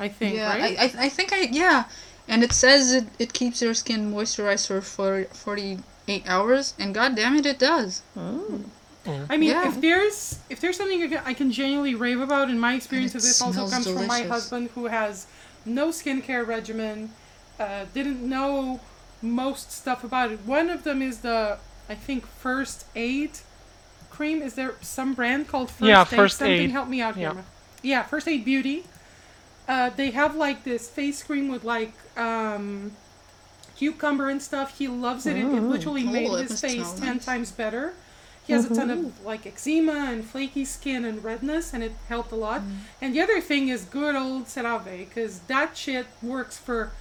[0.00, 0.78] I think, Yeah, right?
[0.78, 1.84] I, I, I think I yeah,
[2.28, 6.94] and it says it, it keeps your skin moisturized for, for forty eight hours, and
[6.94, 8.02] god damn it, it does.
[8.16, 9.68] I mean, Yeah.
[9.68, 13.14] if there's if there's something I can, I can genuinely rave about, and my experience
[13.14, 15.26] it of this also smells comes from my husband who has
[15.64, 17.10] no skincare regimen,
[17.58, 18.80] uh, didn't know
[19.22, 20.40] most stuff about it.
[20.44, 23.30] One of them is the I think First Aid
[24.10, 24.42] cream.
[24.42, 26.08] Is there some brand called First Yeah, Aid?
[26.08, 26.70] First something Aid.
[26.70, 27.32] help me out Yeah.
[27.32, 27.44] here.
[27.82, 28.84] Yeah, First Aid Beauty.
[29.68, 32.92] Uh, they have like this face cream with like um,
[33.76, 34.78] cucumber and stuff.
[34.78, 35.36] He loves it.
[35.36, 37.24] It, it literally Oh, made that his face ten nice.
[37.26, 37.92] times better.
[38.46, 42.32] He has a ton of like eczema and flaky skin and redness, and it helped
[42.32, 42.62] a lot.
[43.02, 46.92] And the other thing is good old CeraVe, because that shit works for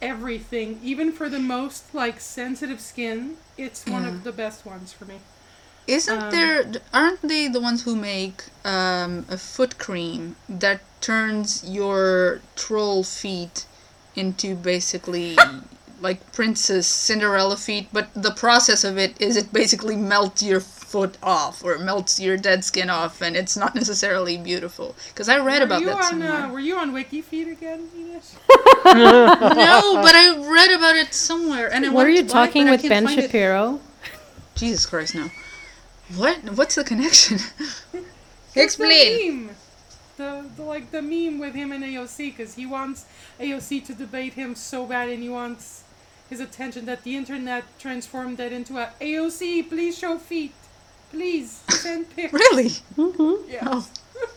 [0.00, 3.36] everything, even for the most like sensitive skin.
[3.58, 4.10] It's one Yeah.
[4.10, 5.18] of the best ones for me.
[5.88, 6.64] Isn't Um, there?
[6.94, 13.66] Aren't they the ones who make um, a foot cream that turns your troll feet
[14.16, 15.36] into basically
[16.00, 17.88] like Princess Cinderella feet?
[17.92, 22.36] But the process of it is it basically melts your foot off or melts your
[22.36, 24.94] dead skin off, and it's not necessarily beautiful.
[25.08, 26.32] Because I read Were about you that on, somewhere.
[26.32, 28.36] uh, were you on WikiFeet again, Venus?
[28.84, 32.46] no, but I read about it somewhere, and I Were wanted you to buy it,
[32.46, 33.22] talking but I with Ben find it.
[33.24, 33.80] Shapiro?
[34.54, 35.30] Jesus Christ, no.
[36.14, 36.36] What?
[36.56, 37.38] What's the connection?
[38.54, 39.50] It's the Explain.
[40.18, 40.48] Meme.
[40.48, 43.06] The, the like the meme with him and AOC because he wants
[43.40, 45.84] AOC to debate him so bad and he wants
[46.28, 50.52] his attention that the internet transformed that into a AOC please show feet
[51.10, 52.68] please send pics Really?
[52.96, 53.50] Mm-hmm.
[53.50, 53.86] yeah Oh,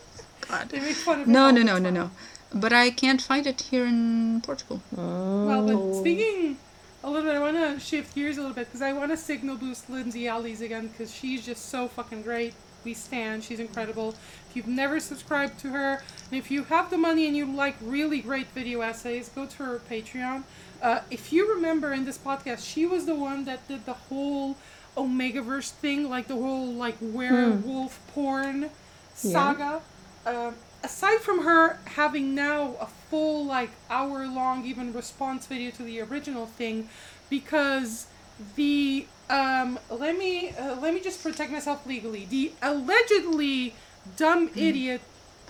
[0.48, 0.68] God.
[0.68, 2.10] they make fun of No, no, no, no, no.
[2.54, 4.80] But I can't find it here in Portugal.
[4.92, 5.92] well Oh.
[5.92, 6.56] but speaking
[7.04, 9.16] a little bit I want to shift gears a little bit because I want to
[9.16, 12.54] signal boost Lindsay Ellis again because she's just so fucking great
[12.86, 13.44] we stand.
[13.44, 14.14] She's incredible.
[14.48, 17.76] If you've never subscribed to her and if you have the money and you like
[17.82, 20.44] really great video essays go to her patreon.
[20.80, 24.56] Uh, if you remember in this podcast she was the one that did the whole
[24.96, 28.70] omegaverse thing like the whole like werewolf porn
[29.14, 29.82] saga.
[30.24, 35.82] Uh, aside from her having now a full like hour long even response video to
[35.82, 36.88] the original thing
[37.28, 38.06] because
[38.54, 42.26] the um let me uh, let me just protect myself legally.
[42.26, 43.74] The allegedly
[44.16, 45.00] dumb idiot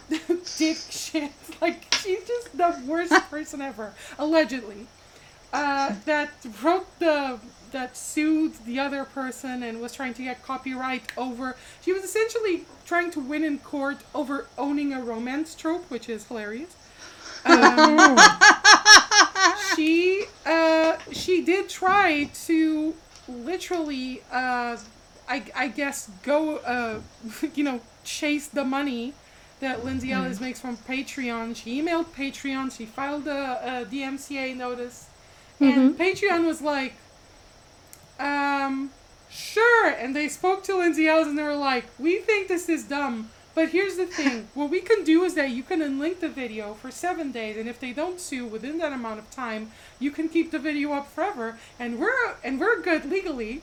[0.59, 1.33] dick shit.
[1.61, 3.95] Like she's just the worst person ever.
[4.19, 4.87] Allegedly.
[5.53, 6.31] Uh that
[6.63, 7.39] wrote the
[7.73, 12.65] that sued the other person and was trying to get copyright over she was essentially
[12.87, 16.75] trying to win in court over owning a romance trope which is hilarious.
[17.45, 18.19] Um,
[19.75, 22.95] she uh, she did try to
[23.29, 24.77] literally uh,
[25.29, 27.01] I, I guess go uh,
[27.55, 29.15] you know chase the money
[29.61, 31.57] that Lindsay Ellis makes from Patreon.
[31.57, 32.77] She emailed Patreon.
[32.77, 35.07] She filed a, a DMCA notice,
[35.61, 36.95] and Patreon was like,
[38.21, 38.91] um,
[39.31, 39.89] sure.
[39.89, 43.31] And they spoke to Lindsay Ellis, and they were like, we think this is dumb.
[43.57, 46.75] But here's the thing: what we can do is that you can unlink the video
[46.75, 50.29] for seven days, and if they don't sue within that amount of time, you can
[50.29, 53.63] keep the video up forever, and we're and we're good legally.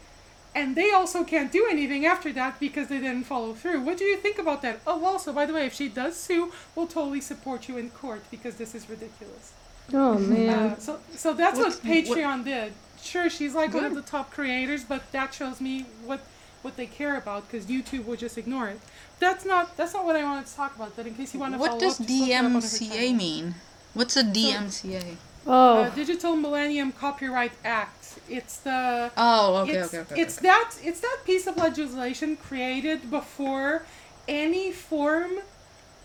[0.56, 3.82] And they also can't do anything after that because they didn't follow through.
[3.82, 4.82] What do you think about that?
[4.86, 8.24] Oh, also, by the way, if she does sue, we'll totally support you in court
[8.30, 9.54] because this is ridiculous.
[9.94, 10.50] Oh man.
[10.50, 12.74] Uh, so, so that's what, What- Patreon did.
[13.02, 16.22] Sure, she's like one of the top creators, but that shows me what
[16.64, 18.80] what they care about because YouTube will just ignore it.
[19.24, 20.96] That's not that's not what I wanted to talk about.
[20.96, 23.16] But in case you want to What follow does up, just look it up DMCA
[23.16, 23.56] mean?
[23.94, 25.18] What's a DMCA?
[25.46, 25.84] oh.
[25.84, 28.20] Uh, Digital Millennium Copyright Act.
[28.30, 30.22] It's the Oh, okay, it's, okay, okay.
[30.22, 30.48] it's okay.
[30.48, 33.86] that it's that piece of legislation created before
[34.28, 35.32] any form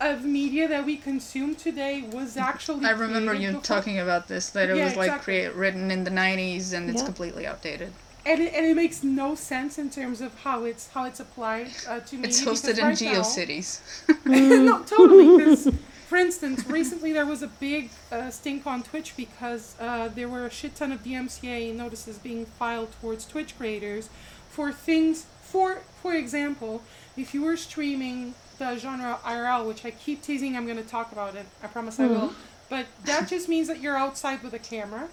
[0.00, 2.84] of media that we consume today was actually.
[2.86, 3.62] I remember you before.
[3.62, 5.24] talking about this that it Yeah, was like exactly.
[5.24, 7.92] create, written in the 90s and it's completely outdated.
[8.26, 11.68] And it, and it makes no sense in terms of how it's how it's applied
[11.88, 12.28] uh, to media.
[12.28, 13.80] It's hosted in right now- GeoCities.
[14.64, 15.44] no, totally.
[15.44, 15.68] 'cause,
[16.08, 20.46] for instance, recently there was a big uh, stink on Twitch because uh, there were
[20.46, 24.08] a shit ton of DMCA notices being filed towards Twitch creators
[24.50, 25.26] for things.
[25.42, 26.82] For for example,
[27.16, 31.12] if you were streaming the genre IRL, which I keep teasing, I'm going to talk
[31.12, 31.46] about it.
[31.62, 32.32] I promise I will.
[32.68, 35.08] But that just means that you're outside with a camera,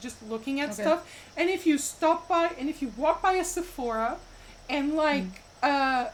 [0.00, 0.82] just looking at Okay.
[0.82, 1.08] stuff.
[1.36, 4.18] And if you stop by, and if you walk by a Sephora,
[4.68, 4.96] and mm-hmm.
[4.98, 5.24] like
[5.62, 6.08] uh, uh,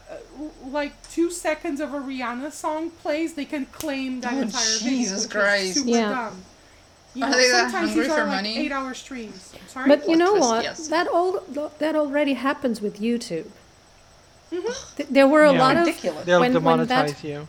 [0.65, 4.89] like two seconds of a Rihanna song plays, they can claim that Oh, entire video.
[4.89, 5.73] Jesus Christ.
[5.75, 6.09] super Yeah.
[6.09, 6.43] dumb.
[7.13, 8.57] You Are know, they that sometimes hungry these are for like money?
[8.57, 9.53] eight-hour streams.
[9.67, 9.87] Sorry.
[9.87, 10.63] But you know what?
[10.63, 10.87] yes.
[10.87, 11.43] That all
[11.79, 13.47] that already happens with YouTube.
[14.51, 14.95] Mm-hmm.
[14.97, 15.59] Th- There were a Yeah.
[15.59, 16.25] lot of Ridiculous.
[16.25, 17.47] They'll when- when demonetize that- you.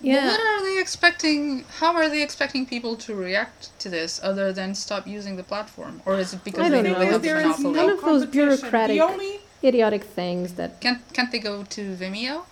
[0.00, 0.26] Yeah.
[0.28, 1.64] What are they expecting?
[1.80, 6.02] How are they expecting people to react to this other than stop using the platform?
[6.04, 6.98] Or is it because I they don't know know.
[7.00, 7.58] they have the there is?
[7.60, 12.44] None of those bureaucratic- only idiotic things that Can't can't they go to Vimeo?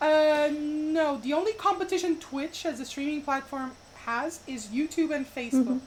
[0.00, 0.48] uh
[0.98, 3.72] no, the only competition Twitch as a streaming platform
[4.06, 5.80] has is YouTube and Facebook.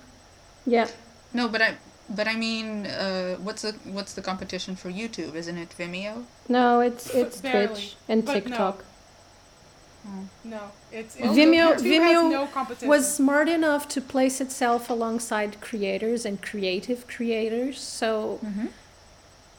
[0.65, 0.87] yeah
[1.33, 1.75] No, but I
[2.09, 5.35] but I mean, uh, what's the what's the competition for YouTube?
[5.35, 6.23] Isn't it Vimeo?
[6.49, 8.33] no it's it's Barely, Twitch and but.
[8.33, 8.83] TikTok No,
[10.91, 12.87] it's, it's Vimeo- YouTube Vimeo no competition.
[12.87, 18.39] was smart enough to place itself alongside creators and creative creators so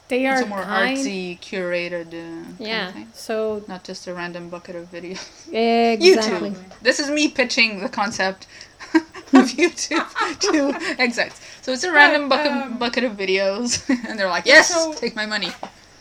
[0.07, 3.07] they are It's a more kind artsy, curated uh, kind yeah of thing.
[3.13, 5.21] so Not just a random bucket of videos.
[5.53, 6.81] exactly YouTube.
[6.81, 8.47] This is me pitching the concept
[8.95, 10.07] of YouTube
[10.51, 11.39] to execs.
[11.61, 15.15] So it's a random bucket um, bucket of videos, and they're like, "Yes, So- take
[15.15, 15.51] my money."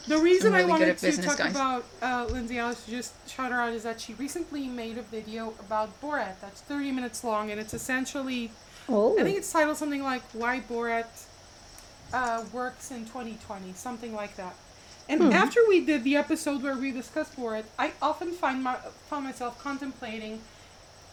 [0.09, 1.51] The reason I'm I wanted to business, talk guys.
[1.53, 5.55] about uh, Lindsay Ellis just shout her out is that she recently made a video
[5.61, 8.51] about Borat that's 30 minutes long and it's essentially
[8.89, 11.07] oh I think it's titled something like Why Borat
[12.13, 14.55] uh, Works in 2020, something like that.
[15.11, 18.75] And after we did the episode where we discussed Borat, I often find my
[19.09, 20.41] found myself contemplating: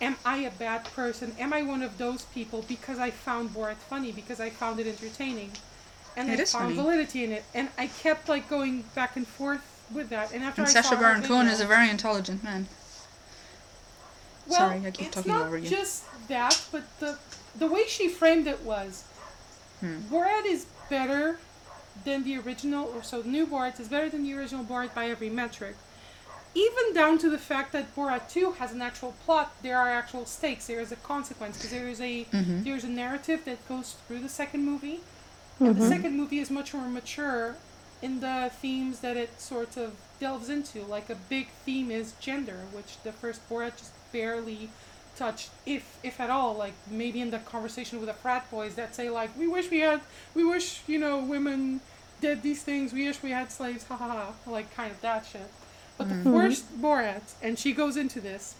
[0.01, 1.34] Am I a bad person?
[1.39, 4.88] Am I one of those people because I found Borat funny because I found it
[4.88, 5.51] entertaining,
[6.17, 6.75] and It is found funny.
[6.75, 9.62] validity in it, and I kept like going back and forth
[9.93, 10.32] with that.
[10.34, 12.67] And after And I Sacha Baron Cohen is a very intelligent man.
[14.47, 15.67] Well, Sorry, I keep it's talking not over you.
[15.69, 17.17] just that, but the
[17.58, 19.04] the way she framed it was,
[19.82, 19.99] Hmm.
[20.12, 21.39] Borat is better
[22.04, 25.30] than the original, or so new Borat is better than the original Borat by every
[25.30, 25.75] metric.
[26.54, 30.25] Even down to the fact that Borat 2 has an actual plot, there are actual
[30.25, 32.63] stakes, there is a consequence, because there is a Mm-hmm.
[32.63, 34.99] there's a narrative that goes through the second movie.
[35.59, 37.55] And the second movie is much more mature
[38.01, 40.81] in the themes that it sort of delves into.
[40.83, 44.69] Like a big theme is gender, which the first Borat just barely
[45.15, 46.53] touched, if if at all.
[46.55, 49.79] Like maybe in the conversation with the frat boys that say like, "We wish we
[49.79, 50.01] had,
[50.33, 51.81] we wish you know women
[52.21, 52.91] did these things.
[52.91, 54.51] We wish we had slaves." Ha ha ha!
[54.51, 55.49] Like kind of that shit.
[55.97, 56.33] But the mm-hmm.
[56.33, 58.55] first Borat, and she goes into this.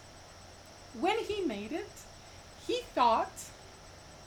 [0.98, 1.90] When he made it,
[2.66, 3.44] he thought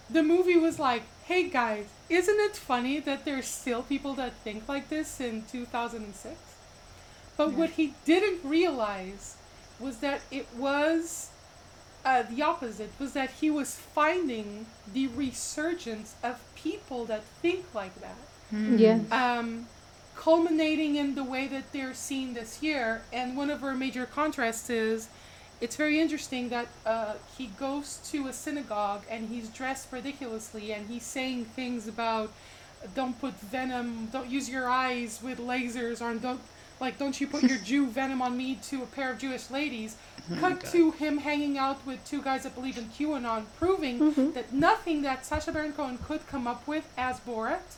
[0.09, 4.67] the movie was like, hey guys, isn't it funny that there's still people that think
[4.67, 6.35] like this in 2006?
[7.37, 9.35] But what he didn't realize
[9.79, 11.29] was that it was
[12.03, 17.93] uh, the opposite, was that he was finding the resurgence of people that think like
[18.01, 18.17] that
[18.51, 19.01] Yeah.
[19.11, 19.67] um,
[20.15, 23.03] culminating in the way that they're seen this year.
[23.13, 25.07] And one of our major contrasts is
[25.61, 30.87] it's very interesting that uh, he goes to a synagogue and he's dressed ridiculously and
[30.87, 32.31] he's saying things about
[32.95, 36.39] don't put venom, don't use your eyes with lasers, or don't
[36.79, 39.97] like don't you put your Jew venom on me to a pair of Jewish ladies.
[40.31, 44.31] Oh Cut to him hanging out with two guys that believe in QAnon, proving mm-hmm.
[44.31, 47.75] that nothing that Sacha Baron Cohen could come up with as Borat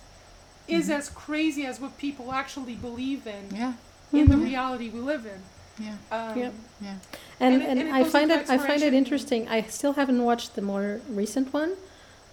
[0.67, 0.93] is mm-hmm.
[0.93, 3.73] as crazy as what people actually believe in Yeah,
[4.13, 4.43] in the mm-hmm.
[4.43, 5.41] reality we live in.
[5.81, 6.53] Yeah, Um, Yep.
[6.81, 6.95] yeah.
[7.39, 8.93] And And it- and, and it I goes find into it I find it exploration.
[8.93, 9.47] interesting.
[9.49, 11.73] I still haven't watched the more recent one,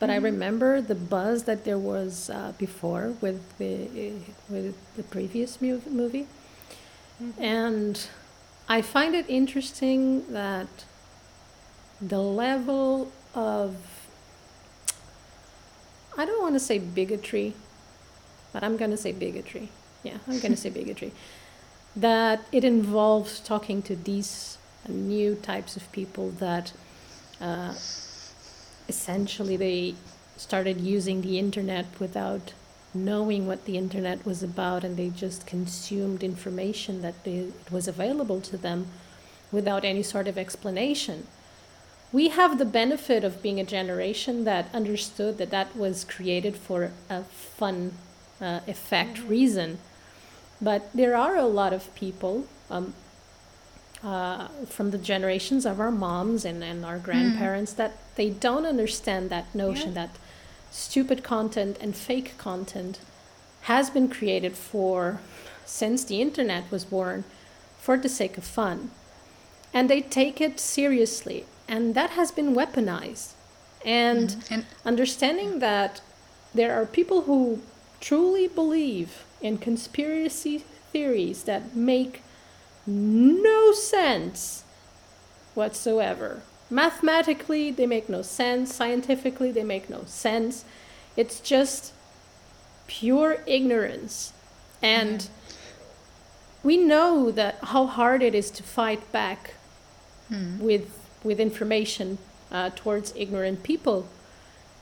[0.00, 4.12] but I remember the buzz that there was uh, before with the
[4.48, 6.26] with the previous mu- movie,
[7.38, 7.94] and
[8.68, 10.68] I find it interesting that
[12.00, 13.74] the level of
[16.16, 17.54] I don't want to say bigotry,
[18.52, 19.68] but I'm going to say bigotry.
[20.02, 21.12] Yeah, I'm going to say bigotry.
[21.96, 26.72] That it involves talking to these new types of people that
[27.40, 27.74] uh,
[28.88, 29.94] essentially they
[30.36, 32.52] started using the internet without
[32.94, 37.86] knowing what the internet was about and they just consumed information that they, it was
[37.86, 38.86] available to them
[39.52, 41.26] without any sort of explanation
[42.12, 46.90] we have the benefit of being a generation that understood that that was created for
[47.10, 47.92] a fun
[48.40, 49.78] uh, effect reason.
[50.60, 52.94] But there are a lot of people um,
[54.02, 59.30] uh, from the generations of our moms and, and our grandparents that they don't understand
[59.30, 60.10] that notion that
[60.70, 63.00] stupid content and fake content
[63.62, 65.20] has been created for
[65.64, 67.24] since the internet was born
[67.78, 68.90] for the sake of fun.
[69.72, 73.32] And they take it seriously and that has been weaponized.
[73.84, 76.00] And And understanding that
[76.54, 77.60] there are people who
[78.00, 80.58] truly believe in conspiracy
[80.92, 82.22] theories that make
[82.86, 84.64] no sense
[85.54, 86.42] whatsoever.
[86.70, 88.74] Mathematically they make no sense.
[88.74, 90.64] Scientifically they make no sense.
[91.16, 91.92] It's just
[92.86, 94.32] pure ignorance.
[94.82, 95.28] And
[96.62, 99.54] we know that how hard it is to fight back
[100.60, 102.18] with with information
[102.50, 104.08] uh, towards ignorant people.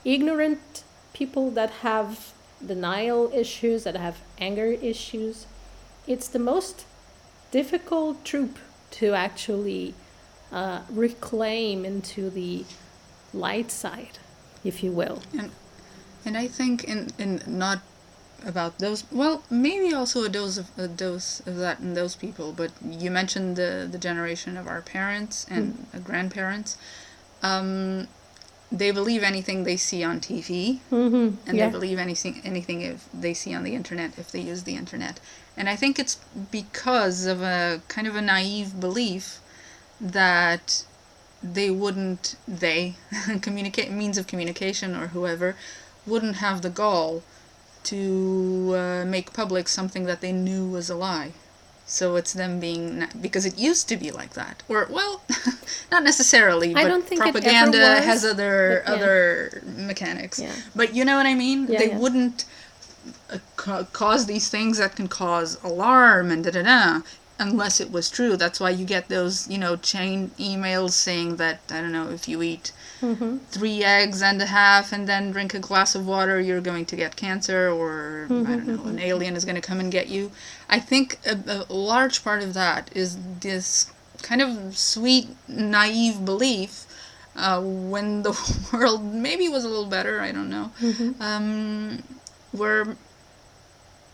[0.05, 2.33] Ignorant people that have
[2.66, 5.46] denial issues that have anger issues
[6.07, 6.85] it's the most
[7.50, 8.59] difficult troop
[8.90, 9.94] to actually
[10.52, 12.64] uh, reclaim into the
[13.35, 14.18] light side
[14.64, 15.22] if you will.
[15.38, 15.50] And
[16.24, 17.81] and I think in in not
[18.44, 22.52] about those well maybe also a dose of a dose of that in those people
[22.52, 26.76] but you mentioned the the generation of our parents and uh, grandparents.
[27.42, 28.09] Um
[28.70, 31.37] they believe anything they see on TV mm-hmm.
[31.48, 31.66] and yeah.
[31.66, 35.20] they believe anything anything if they see on the internet if they use the internet
[35.57, 36.16] and i think it's
[36.50, 39.40] because of a kind of a naive belief
[40.00, 40.85] that
[41.42, 42.94] they wouldn't they
[43.40, 45.55] communicate means of communication or whoever
[46.07, 47.22] wouldn't have the gall
[47.85, 51.33] to uh, make public something that they knew was a lie
[51.87, 55.22] so it's them being because it used to be like that or well
[55.92, 58.92] not necessarily I but don't think propaganda was, has other yeah.
[58.92, 60.53] other mechanics Yeah.
[60.75, 61.99] but you know what i mean Yeah, they yeah.
[61.99, 62.44] wouldn't
[63.31, 67.01] uh, ca- cause these things that can cause alarm and da da da.
[67.38, 71.61] Unless it was true, that's why you get those, you know, chain emails saying that
[71.70, 72.72] I don't know if you eat
[73.51, 76.96] three eggs and a half and then drink a glass of water, you're going to
[76.96, 80.33] get cancer, or I don't know, an alien is going to come and get you.
[80.70, 86.87] I think a, a large part of that is this kind of sweet, naive belief
[87.37, 88.33] uh, when the
[88.72, 90.70] world maybe was a little better, I don't know,
[91.20, 92.03] um,
[92.53, 92.96] where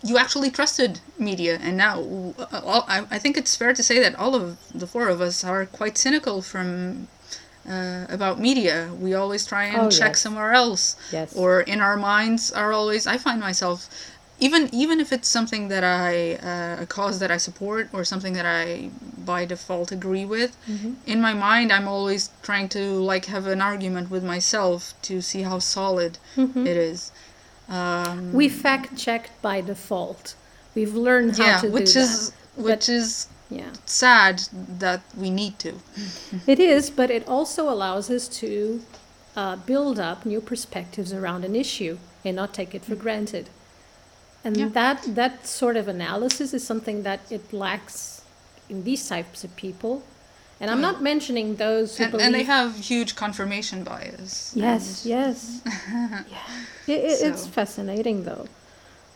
[0.02, 1.94] you actually trusted media, and now
[2.52, 5.44] all, I, I think it's fair to say that all of the four of us
[5.44, 7.08] are quite cynical from
[7.68, 8.90] uh, about media.
[8.98, 10.20] We always try and Oh, check yes.
[10.20, 11.34] somewhere else, Yes.
[11.36, 13.06] or in our minds are always.
[13.06, 13.88] I find myself.
[14.40, 18.32] Even, even if it's something that I uh, a cause that I support or something
[18.32, 18.90] that I
[19.24, 20.56] by default agree with,
[21.06, 22.80] in my mind I'm always trying to
[23.12, 27.12] like have an argument with myself to see how solid it is.
[27.72, 30.34] Um, We fact checked by default.
[30.74, 32.62] We've learned how yeah, to which do is that.
[32.66, 33.72] which is Yeah.
[33.86, 34.42] sad
[34.78, 35.72] that we need to.
[36.46, 38.82] It is, but it also allows us to
[39.34, 43.48] uh, build up new perspectives around an issue and not take it for granted.
[44.44, 44.68] And Yeah.
[44.80, 48.22] that that sort of analysis is something that it lacks
[48.68, 50.02] in these types of people.
[50.62, 52.26] And I'm not mentioning those who And, believe.
[52.26, 54.52] and they have huge confirmation bias.
[54.54, 56.22] yes, yes, yeah.
[56.86, 58.46] It, it, It's So- fascinating though,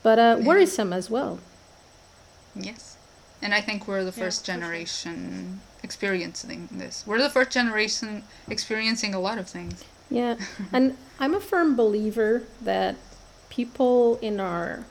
[0.02, 1.38] but uh, worrisome as well.
[2.56, 2.96] Yes.
[3.40, 4.54] And I think we're the Yeah, first sure.
[4.54, 7.04] generation experiencing this.
[7.06, 9.85] We're the first generation experiencing a lot of things.
[10.11, 10.35] Yeah,
[10.72, 12.96] and I'm a firm believer that
[13.50, 14.85] people in our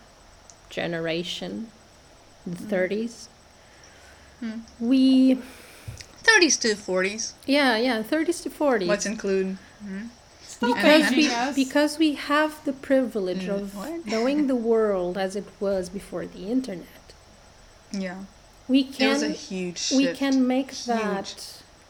[0.69, 1.67] generation,
[2.47, 3.27] the 30s,
[4.43, 4.61] Mm.
[4.81, 5.39] we,
[6.27, 7.33] 30s to 40s.
[7.45, 9.57] yeah, yeah, 30s to 40s, Let's include.
[10.47, 11.29] Still because we
[11.63, 14.05] because we have the privilege Mm, of what?
[14.13, 16.87] knowing the world as it was before the internet.
[17.91, 18.19] Yeah.
[18.67, 19.97] We There was a can huge shift.
[20.01, 20.85] we can make Huge.
[20.85, 21.29] that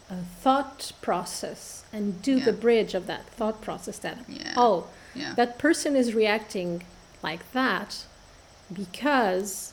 [0.10, 4.54] a thought process and do the bridge of that thought process that Yeah.
[4.58, 4.78] oh
[5.22, 5.34] Yeah.
[5.40, 6.84] that person is reacting
[7.24, 7.90] like that
[8.82, 9.72] because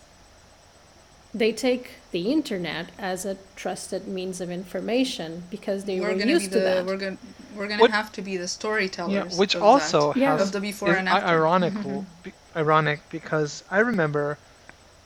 [1.35, 6.27] they take the internet as a trusted means of information because they we're were gonna
[6.27, 6.87] be used to the that.
[6.87, 7.16] we're gonna
[7.57, 9.12] we're gonna What- have to be the storytellers.
[9.33, 11.27] Yeah, which of also that, has of the before is and after.
[11.29, 14.38] ironical, be, ironic because I remember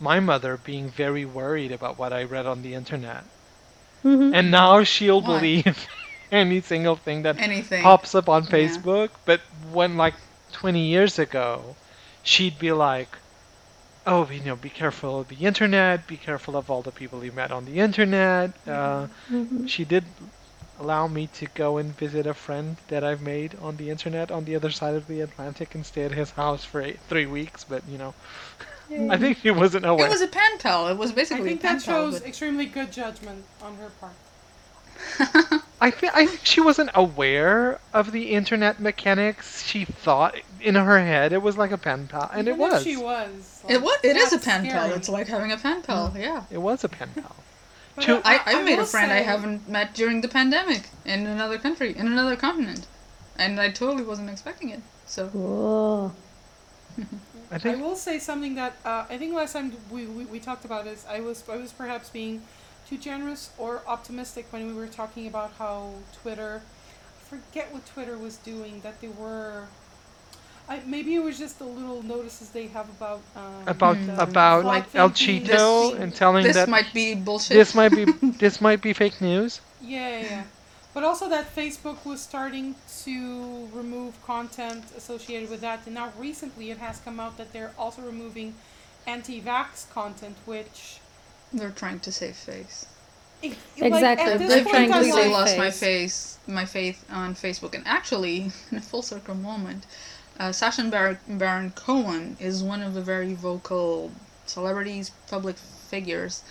[0.01, 3.25] my mother being very worried about what I read on the internet,
[4.05, 4.35] Mhm.
[4.35, 5.39] and now she'll Why?
[5.39, 5.87] believe
[6.33, 7.83] any single thing that Anything.
[7.83, 8.51] pops up on Yeah.
[8.51, 9.11] Facebook.
[9.25, 9.41] But
[9.73, 10.15] when like
[10.53, 11.77] 20 years ago,
[12.23, 13.09] she'd be like,
[14.07, 16.07] "Oh, you know, be careful of the internet.
[16.07, 19.69] Be careful of all the people you met on the internet." Uh, Mhm.
[19.69, 20.05] she did
[20.79, 24.45] allow me to go and visit a friend that I've made on the internet on
[24.45, 27.65] the other side of the Atlantic and stay at his house for eight, three weeks.
[27.65, 28.15] But you know,
[29.15, 30.07] I think she wasn't aware.
[30.07, 30.89] It was a pen pal.
[30.89, 31.43] It was basically.
[31.45, 31.95] I think a pen that pal.
[32.11, 34.13] shows but- extremely good judgment on her part.
[35.81, 39.63] I think I think she wasn't aware of the internet mechanics.
[39.67, 42.73] She thought in her head it was like a pen pal, and it Even if
[42.73, 42.83] was.
[42.83, 43.63] She was.
[43.69, 43.99] It was.
[44.03, 44.93] It is a that's pen pal.
[44.93, 46.15] It's like having a pen pal.
[46.17, 46.45] Yeah.
[46.51, 47.37] It was a pen pal.
[48.03, 51.57] To- I, I made a will friend I haven't met during the pandemic in another
[51.57, 52.87] country, in another continent,
[53.39, 54.83] and I totally wasn't expecting it.
[55.07, 56.13] So Whoa.
[57.51, 60.67] I I will say something that uh, I think last time we, we, we talked
[60.67, 62.43] about is I was I was perhaps being
[62.89, 65.93] too generous or optimistic when we were talking about how
[66.23, 66.63] Twitter,
[67.21, 69.69] I forget what Twitter was doing that they were.
[70.69, 74.63] I, maybe it was just the little notices they have about um, about the about
[74.63, 77.57] flawed El thinking, Cheeto this- and telling this that might be bullshit.
[77.57, 78.05] this might be
[78.45, 79.61] this might be fake news.
[79.81, 80.45] Yeah, yeah, yeah.
[80.95, 82.75] But also that Facebook was starting
[83.05, 87.73] to remove content associated with that, and now recently it has come out that they're
[87.79, 88.55] also removing
[89.07, 90.99] anti-vax content, which
[91.53, 92.87] They're trying to save face.
[93.43, 95.81] it, Exactly, Like, they're I've trying to completely save like, lost my face.
[95.81, 99.85] face, my faith on Facebook, and actually, in a full circle moment,
[100.39, 104.11] uh, Sacha Baron, Baron Cohen is one of the very vocal
[104.47, 106.43] celebrities, public figures,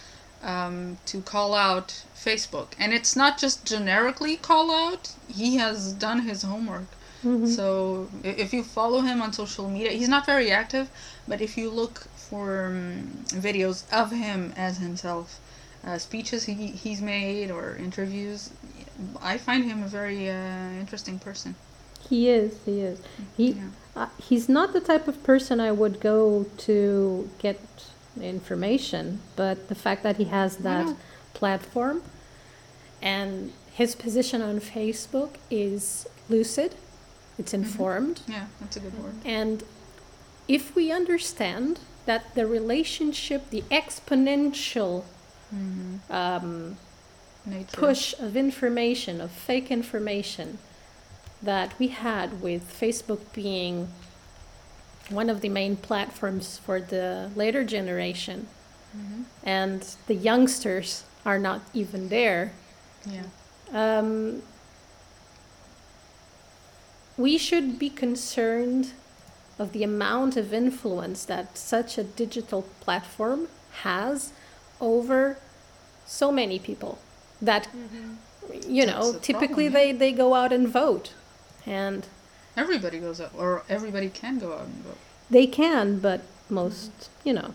[0.43, 5.13] um, to call out Facebook, and it's not just generically call out.
[5.27, 6.87] He has done his homework.
[7.23, 7.47] Mhm.
[7.55, 10.89] So if you follow him on social media, he's not very active,
[11.27, 15.39] but if you look for um, videos of him as himself,
[15.85, 18.49] uh, speeches he he's made or interviews,
[19.21, 21.55] I find him a very uh, interesting person.
[22.09, 22.57] He is.
[22.65, 22.99] He is.
[23.37, 23.51] He.
[23.51, 23.63] Yeah.
[23.95, 27.59] Uh, he's not the type of person I would go to get
[28.21, 30.95] information, but the fact that he has that
[31.33, 32.01] platform
[33.01, 36.75] and his position on Facebook is lucid,
[37.37, 39.13] it's informed, Yeah, that's a good word.
[39.25, 39.63] and
[40.47, 45.03] if we understand that the relationship, the exponential
[46.09, 46.77] um,
[47.73, 50.57] push of information, of fake information
[51.45, 53.87] that we had with Facebook being
[55.09, 58.47] one of the main platforms for the later generation,
[59.43, 62.51] and the youngsters are not even there.
[63.05, 63.23] Yeah.
[63.71, 64.41] Um,
[67.17, 68.91] we should be concerned
[69.57, 73.47] of the amount of influence that such a digital platform
[73.83, 74.33] has
[74.81, 75.37] over
[76.05, 76.99] so many people
[77.41, 77.67] that
[78.67, 81.13] you know the typically problem, they they go out and vote
[81.65, 82.05] and
[82.57, 84.97] Everybody goes out, or everybody can go out and vote.
[85.29, 86.91] they can but most
[87.23, 87.53] you know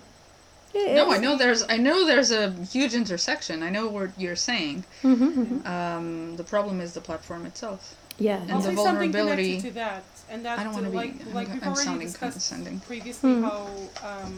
[0.75, 3.63] No, I know there's I know there's a huge intersection.
[3.63, 4.85] I know what you're saying.
[5.03, 5.67] Mhm, mhm.
[5.67, 7.81] Um, the problem is the platform itself.
[8.19, 10.91] yeah And I'll the say something connected to that, and that I don't uh, wanna
[10.91, 12.77] be- like I'm like we've I'm already discussed condescending.
[12.93, 13.43] previously Hmm.
[13.49, 13.67] how
[14.11, 14.35] um,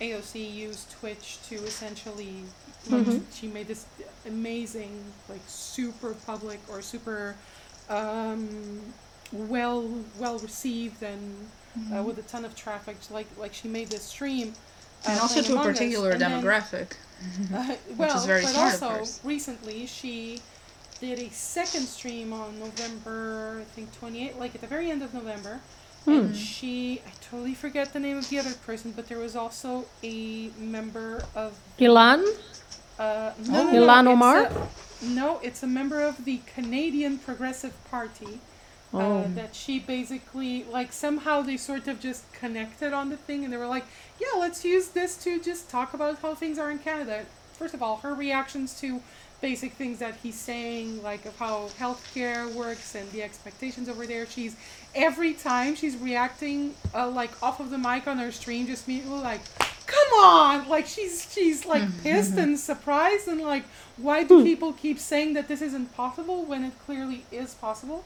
[0.00, 0.34] AOC
[0.66, 2.34] used Twitch to essentially
[2.90, 3.22] like, Mhm.
[3.36, 3.82] she made this
[4.26, 4.92] amazing
[5.32, 7.36] like super public or super
[7.88, 8.80] um,
[9.32, 11.34] well well received and
[11.94, 14.52] uh, with a ton of traffic like like she made this stream
[15.06, 16.92] uh, and also to a Among Us, particular then- demographic.
[17.54, 19.20] uh, well, is very but smart of also hers.
[19.24, 20.40] recently she
[21.00, 25.12] did a second stream on November, I think 28, like at the very end of
[25.14, 25.60] November.
[26.06, 29.86] And she, I totally forget the name of the other person, but there was also
[30.02, 31.58] a member of.
[31.78, 32.24] Ilan
[32.98, 33.42] Uh, Oh.
[33.46, 34.50] no, no, no, Ilhan it's Omar?
[35.06, 38.40] No, it's a member of the Canadian Progressive Party.
[38.92, 39.18] Oh.
[39.18, 43.52] Uh, that she basically like somehow they sort of just connected on the thing and
[43.52, 43.84] they were like
[44.20, 47.82] yeah let's use this to just talk about how things are in canada first of
[47.82, 49.02] all her reactions to
[49.44, 54.24] basic things that he's saying like of how healthcare works and the expectations over there.
[54.24, 54.56] She's
[54.94, 59.20] every time she's reacting uh, like off of the mic on her stream just immediately
[59.20, 59.42] like
[59.86, 60.66] come on!
[60.66, 62.02] Like she's she's like mm-hmm.
[62.04, 62.70] pissed and mm-hmm.
[62.72, 63.64] surprised and like
[63.98, 64.44] why do hmm.
[64.44, 68.02] people keep saying that this isn't possible when it clearly is possible?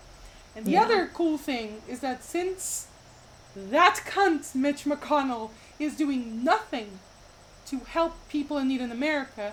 [0.57, 0.87] And the Yeah.
[0.87, 2.89] other cool thing is that since
[3.55, 6.99] that cunt Mitch McConnell is doing nothing
[7.71, 9.53] to help people in need in America,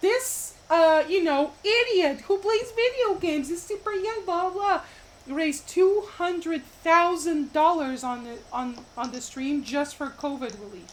[0.00, 4.80] this uh, you know, idiot who plays video games is super young, blah blah, blah
[5.28, 10.90] raised two hundred thousand dollars on the on on the stream just for COVID relief.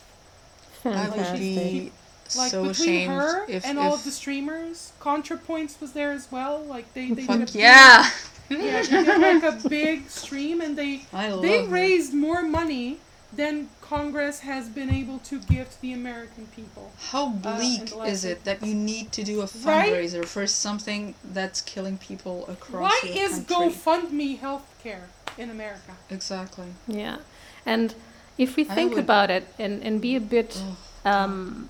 [0.85, 1.91] I would be
[2.37, 6.31] Like so between ashamed her if, and all of the streamers, ContraPoints was there as
[6.31, 6.59] well.
[6.63, 8.09] Like they, they did a big- yeah.
[8.49, 11.69] yeah, they did like a big stream and they I love they her.
[11.71, 12.97] raised more money
[13.35, 16.91] than Congress has been able to give to the American people.
[17.09, 19.91] How in bleak the last is it that you need to do a Right?
[19.91, 23.55] fundraiser for something that's killing people across Why your is country?
[23.55, 25.05] GoFundMe healthcare
[25.39, 25.93] in America?
[26.11, 26.67] Exactly.
[26.87, 27.17] Yeah,
[27.65, 27.95] and
[28.37, 30.61] if we think would- about it and, and be a bit,
[31.03, 31.69] um,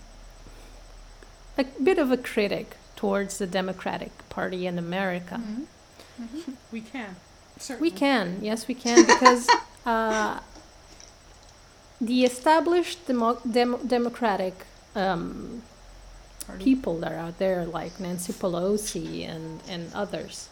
[1.58, 5.42] a bit of a critic towards the Democratic Party in America,
[6.22, 6.52] Mm-hmm.
[6.74, 7.16] We can.
[7.80, 9.48] we can, yes, we can, because
[9.86, 10.42] uh,
[12.02, 15.62] the established demo- dem- Democratic um,
[16.60, 20.50] people that are out there, like Nancy Pelosi and, and others,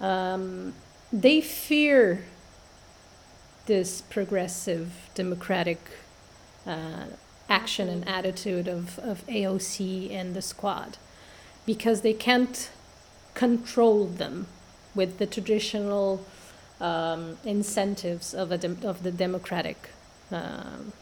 [0.00, 0.74] um,
[1.12, 2.24] they fear
[3.66, 5.80] this progressive democratic
[6.66, 7.04] uh,
[7.48, 10.98] action and attitude of, of AOC and the squad
[11.64, 12.70] because they can't
[13.34, 14.46] control them
[14.94, 16.24] with the traditional
[16.80, 19.90] um, incentives of, a dem- of the democratic
[20.32, 20.92] um,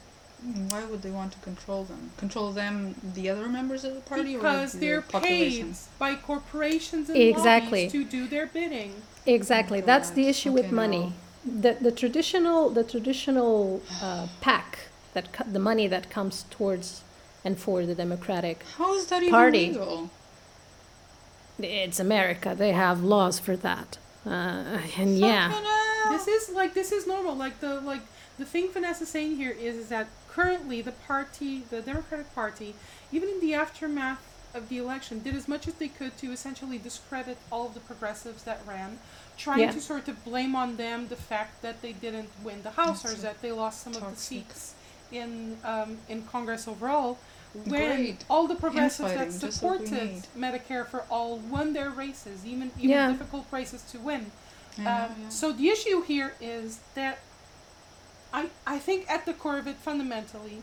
[0.69, 2.11] Why would they want to control them?
[2.19, 5.69] Control them, the other members of the party, Because or they're population?
[5.69, 7.87] paid by corporations and Exactly.
[7.87, 8.95] lobbies to do their bidding.
[9.27, 9.81] Exactly.
[9.81, 11.13] That's the God, issue with fucking money.
[11.47, 14.79] The the traditional the traditional uh, pack
[15.15, 17.03] that co- the money that comes towards
[17.45, 18.63] and for the Democratic.
[18.79, 19.67] How is that even Party.
[19.69, 20.11] legal?
[21.59, 22.55] It's America.
[22.57, 23.99] They have laws for that.
[24.27, 26.13] Uh, and yeah, hell.
[26.13, 27.35] This is like this is normal.
[27.35, 28.01] Like the like
[28.39, 32.75] the thing Vanessa's saying here is, is that currently the party, the Democratic Party,
[33.13, 34.21] even in the aftermath
[34.55, 37.81] of the election, did as much as they could to essentially discredit all of the
[37.81, 38.99] progressives that ran,
[39.37, 39.73] trying Yeah.
[39.73, 43.09] to sort of blame on them the fact that they didn't win the House or
[43.09, 44.75] That's that they lost some of the seats
[45.13, 47.19] in um, in Congress overall.
[47.67, 47.69] When
[48.03, 48.25] Great.
[48.29, 50.27] all the progressives that Infighting, just supported.
[50.37, 53.11] Medicare for all won their races, even even Yeah.
[53.13, 54.33] difficult races to win.
[54.77, 55.29] Yeah, Um, yeah.
[55.29, 57.19] So the issue here is that
[58.35, 60.59] I I think at the core of it fundamentally,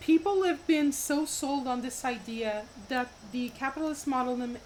[0.00, 4.58] people have been so sold on this idea that the capitalist model in,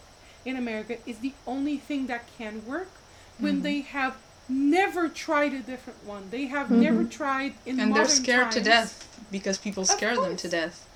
[0.44, 2.92] in America is the only thing that can work
[3.38, 3.62] when mm-hmm.
[3.62, 4.16] they have
[4.48, 6.28] never tried a different one.
[6.30, 6.86] They have mm-hmm.
[6.86, 8.92] never tried in and they're modern scared to death
[9.32, 10.88] because people scare them to death.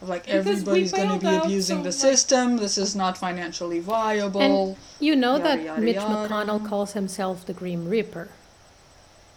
[0.00, 2.56] Of like Because everybody's going to be abusing so, the system.
[2.56, 4.78] This is not financially viable.
[4.98, 6.28] You know Yada, that yada, Mitch yada.
[6.28, 8.28] McConnell calls himself the Grim Reaper.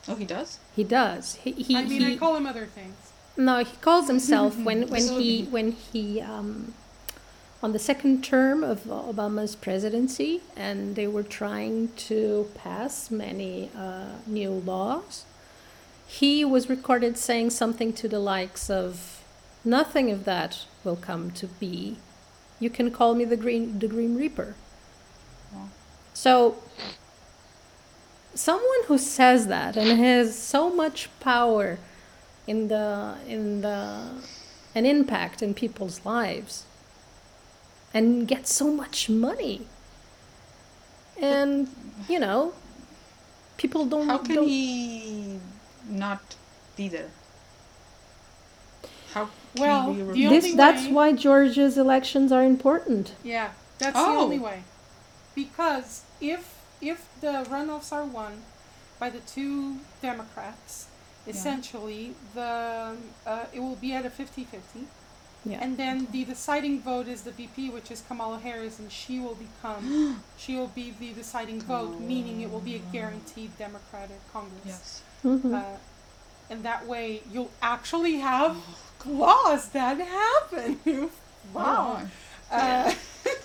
[0.07, 0.59] Oh, he does.
[0.75, 1.35] He does.
[1.35, 2.95] He, he, I mean, he I call him other things.
[3.37, 6.73] no, he calls himself when when he when he um,
[7.61, 14.17] on the second term of Obama's presidency, and they were trying to pass many uh,
[14.27, 15.25] new laws.
[16.05, 19.23] He was recorded saying something to the likes of,
[19.63, 21.97] "Nothing of that will come to be.
[22.59, 24.55] You can call me the Green the Green Reaper."
[25.53, 25.69] Wow.
[26.13, 26.57] So
[28.35, 31.77] someone who says that and has so much power
[32.47, 34.09] in the in the
[34.75, 36.65] an impact in people's lives
[37.93, 39.61] and gets so much money
[41.21, 41.67] and
[42.09, 42.53] you know
[43.57, 45.39] people don't, How can don't he
[45.87, 46.35] not
[46.75, 47.09] be there?
[49.13, 49.25] How
[49.55, 50.31] can Well, he be the removed?
[50.45, 54.11] this that's way- why georgia's elections are important Yeah, that's Oh.
[54.13, 54.63] the only way.
[55.35, 56.52] Because if
[56.91, 58.33] if the runoffs are won
[58.99, 60.87] by the two Democrats,
[61.27, 64.85] essentially the uh, it will be at a 50-50.
[65.45, 69.15] yeah And then the deciding vote is the VP, which is Kamala Harris, and she
[69.23, 69.83] will become
[70.43, 74.65] she will be the deciding vote, meaning it will be a guaranteed Democratic Congress.
[74.73, 75.01] Yes.
[75.23, 75.53] Mhm.
[75.53, 75.77] Uh,
[76.51, 78.55] and that way you'll actually have
[79.05, 80.69] laws that happen.
[81.53, 82.01] wow.
[82.51, 82.93] Uh,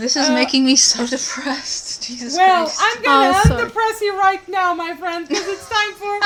[0.00, 2.02] This is Uh, making me so depressed.
[2.02, 2.48] Jesus Christ.
[2.48, 2.80] well, Christ.
[2.82, 6.20] I'm gonna Oh, undepress you right now, my friend, because it's time for.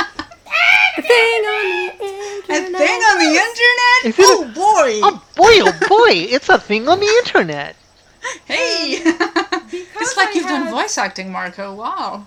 [0.96, 2.74] The thing on the internet.
[2.74, 3.98] a thing on the internet?
[4.04, 4.90] Is it a- oh boy!
[5.02, 7.74] Oh boy, oh boy, it's a thing on the internet.
[8.46, 9.00] hey!
[9.02, 11.74] Because it's like I you've done voice acting, Marco.
[11.74, 12.26] Wow.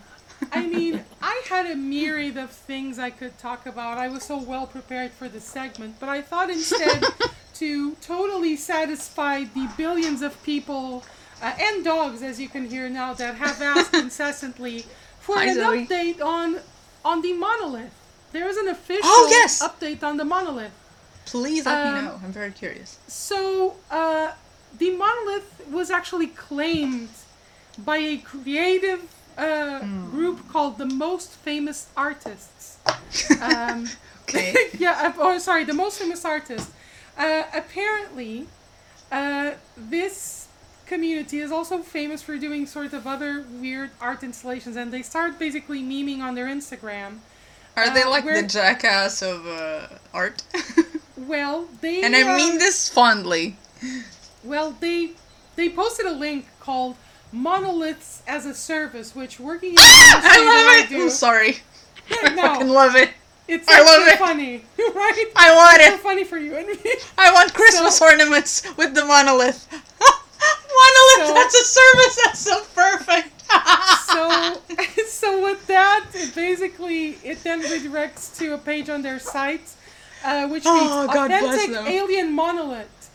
[0.52, 3.98] I mean, I had a myriad of things I could talk about.
[3.98, 7.04] I was so well prepared for the segment, but I thought instead
[7.56, 11.04] to totally satisfy the billions of people
[11.42, 14.86] uh, and dogs, as you can hear now, that have asked incessantly
[15.20, 15.86] for Hi, an Zoe.
[15.88, 16.60] update on
[17.06, 17.94] on the monolith.
[18.34, 19.62] There is an official Oh, yes!
[19.64, 20.72] update on the monolith.
[21.26, 22.20] Please let me Um, know.
[22.24, 22.98] I'm very curious.
[23.08, 24.32] So, uh,
[24.78, 27.10] the monolith was actually claimed
[27.78, 29.02] by a creative
[29.38, 30.10] uh, Hmm.
[30.10, 32.78] group called the Most Famous Artists.
[33.42, 33.88] Um,
[34.24, 34.54] Okay.
[34.78, 36.72] yeah, uh, oh, sorry, the Most Famous Artists.
[37.18, 38.48] Uh, apparently,
[39.12, 40.47] uh, this
[40.88, 45.38] community is also famous for doing sort of other weird art installations, and they start
[45.38, 47.20] basically memeing on their Instagram.
[47.76, 50.44] Are they uh, like the jackass of uh, art?
[51.18, 53.58] Well, they and I uh, mean this fondly.
[54.44, 55.12] Well, they
[55.56, 56.96] they posted a link called
[57.32, 60.96] Monoliths as a Service, which working in I love it.
[60.96, 61.58] I I'm sorry.
[62.24, 62.42] I No.
[62.44, 63.10] fucking love it.
[63.48, 64.20] it's I love it.
[64.20, 65.26] funny, right?
[65.36, 65.92] I want so it.
[65.92, 66.78] So funny for you and me.
[67.18, 69.68] I want Christmas So- ornaments with the monolith.
[70.78, 72.16] Monolith So- that's a service.
[72.24, 73.34] That's so perfect.
[74.08, 74.62] so
[75.08, 79.70] so with that, it basically it then redirects to a page on their site,
[80.24, 83.10] uh, which reads Oh, God bless authentic alien monolith,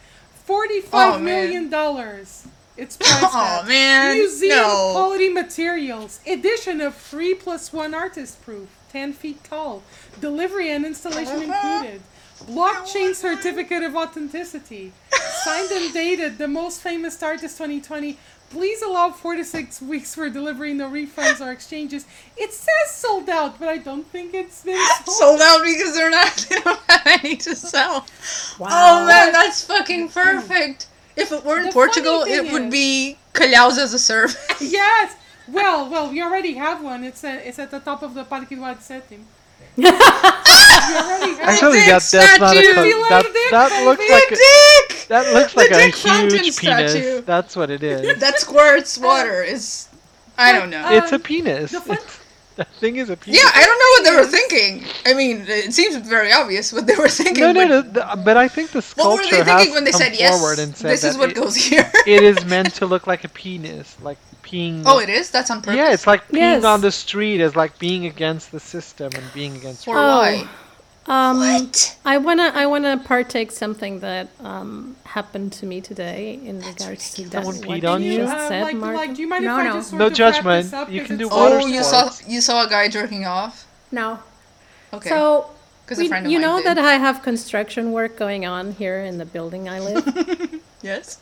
[0.44, 2.46] forty-five Oh, million dollars.
[2.78, 3.68] It's priced oh at.
[3.68, 4.92] man, Museum no.
[4.92, 6.20] quality materials.
[6.26, 8.70] Edition of 3 plus 1 artist proof.
[8.90, 9.82] 10 feet tall.
[10.22, 12.00] Delivery and installation included.
[12.46, 14.92] Blockchain certificate of authenticity.
[15.44, 16.38] Signed and dated.
[16.38, 18.18] The most famous artist 2020.
[18.50, 22.04] Please allow 4 to 6 weeks for delivery, no refunds or exchanges.
[22.36, 25.16] It says sold out, but I don't think it's been sold.
[25.16, 26.36] Sold out because they're not.
[26.50, 28.06] They don't have any to sell.
[28.58, 28.68] Wow.
[28.70, 30.86] Oh man, that's fucking perfect.
[31.16, 34.36] If it were in The Portugal, funny thing it would be Calhaus as a service.
[34.60, 35.16] Yes!
[35.48, 37.04] Well, well, we already have one.
[37.04, 39.24] It's, a, it's at the top of the Parque do Adsetim.
[39.76, 42.74] We already have Actually, dick that, that's not a statue.
[42.74, 45.08] co- that, that looks like a, dick.
[45.08, 46.92] that looks like a huge penis.
[46.92, 47.20] statue.
[47.22, 48.18] That's what it is.
[48.20, 49.88] That squirts water is.
[50.38, 50.84] I don't know.
[50.84, 51.72] Uh, It's a Um, penis.
[51.72, 52.20] the It's,
[52.56, 53.42] that thing is a penis.
[53.42, 54.84] yeah, I don't know what they were thinking.
[55.06, 57.42] I mean, it seems very obvious what they were thinking.
[57.42, 58.04] No, no, but no.
[58.14, 60.14] th- But I think the What were sculpture they has thinking when they come said
[60.18, 60.38] yes?
[60.38, 61.90] forward and said This is what it, goes here.
[62.06, 64.18] it is meant to look like a penis, like
[64.52, 64.82] peeing.
[64.86, 65.30] oh, it is.
[65.30, 65.76] That's on purpose.
[65.76, 66.64] Yeah, it's like peeing Yes.
[66.64, 69.84] on the street is like being against the system and being against.
[69.84, 70.02] For Oh.
[70.02, 70.48] why?
[71.06, 71.96] Um, What?
[72.04, 77.22] I wanna I wanna partake something that um, happened to me today in regards to
[77.30, 77.44] that.
[77.44, 78.18] Someone what peed on you?
[78.18, 78.96] just Uh, said, like, Marco.
[78.98, 80.64] like, do you mind no, if I no, just sort No of wrap judgment.
[80.66, 80.90] this up?
[80.92, 83.66] You 'Cause can do it's water Oh, you saw you saw a guy jerking off.
[83.90, 84.20] no.
[84.94, 85.08] Okay.
[85.08, 85.46] So
[85.98, 86.66] we- you know did.
[86.66, 90.04] that I have construction work going on here in the building I live,
[90.82, 91.18] yes.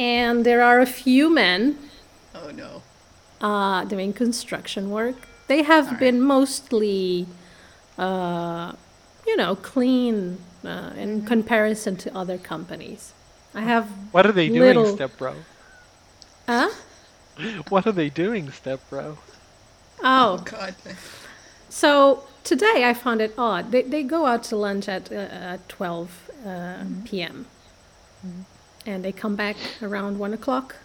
[0.00, 1.76] And there are a few men
[2.34, 2.82] Oh no.
[3.40, 5.16] uh, doing construction work.
[5.46, 6.00] They have Alright.
[6.00, 7.26] been mostly,
[7.98, 8.72] uh,
[9.26, 10.98] you know, clean uh, Mm-hmm.
[10.98, 13.12] in comparison to other companies.
[13.54, 15.34] I have, What are they doing, Little- Step Bro?
[16.46, 16.70] huh?
[17.72, 19.16] What are they doing, Step Bro?
[20.02, 20.74] Oh, God.
[21.68, 23.70] So today I found it odd.
[23.72, 27.46] They, they go out to lunch at, uh, at 12 uh, p.m.
[28.86, 30.76] and they come back around 1 o'clock.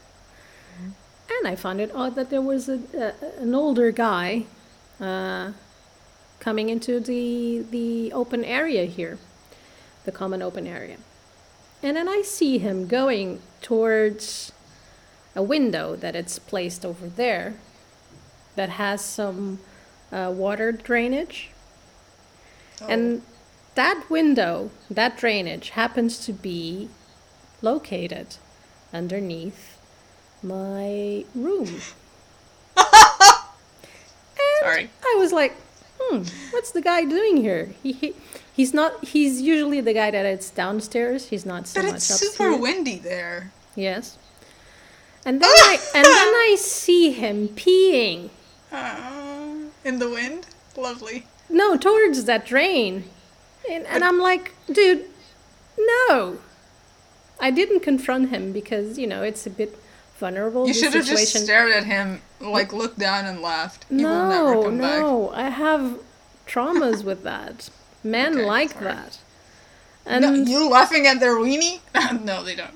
[0.79, 4.45] And I found it odd that there was a, a, an older guy
[4.99, 5.51] uh,
[6.39, 9.17] coming into the, the open area here,
[10.03, 10.97] the common open area.
[11.81, 14.51] And then I see him going towards
[15.35, 17.55] a window that it's placed over there
[18.55, 19.59] that has some
[20.11, 21.49] uh, water drainage.
[22.87, 23.21] And
[23.75, 26.89] that window, that drainage, happens to be
[27.65, 28.27] located
[28.93, 29.77] underneath
[30.41, 31.81] my room.
[34.61, 34.89] Sorry.
[35.03, 35.53] I was like,
[35.99, 37.73] hmm, what's the guy doing here?
[37.83, 38.13] He, he
[38.55, 39.03] he's not.
[39.03, 41.29] He's usually the guy that it's downstairs.
[41.29, 42.33] He's not so But much it's upstairs.
[42.35, 43.51] super windy there.
[43.75, 44.17] Yes.
[45.25, 48.29] And then I and then I see him peeing.
[48.71, 50.47] Uh, in the wind.
[50.77, 51.25] Lovely.
[51.49, 53.05] No, towards that drain.
[53.69, 55.05] And, and I'm like, dude,
[55.77, 56.37] no.
[57.39, 59.77] I didn't confront him because, you know, it's a bit
[60.19, 60.67] vulnerable.
[60.67, 63.85] You should have just stared at him, like looked down and laughed.
[63.89, 64.99] He will never No, come back.
[65.01, 65.29] no.
[65.31, 65.99] I have
[66.47, 67.69] traumas with that.
[68.03, 68.85] Men Okay, like sorry.
[68.85, 69.17] that.
[70.05, 71.79] And No, you laughing at their weenie?
[72.23, 72.71] no, they don't.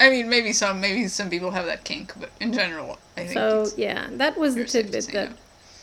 [0.00, 3.32] I mean, maybe some, maybe some people have that kink, but in general, I think.
[3.32, 5.36] so, yeah, that was the you're safe to tidbit that no.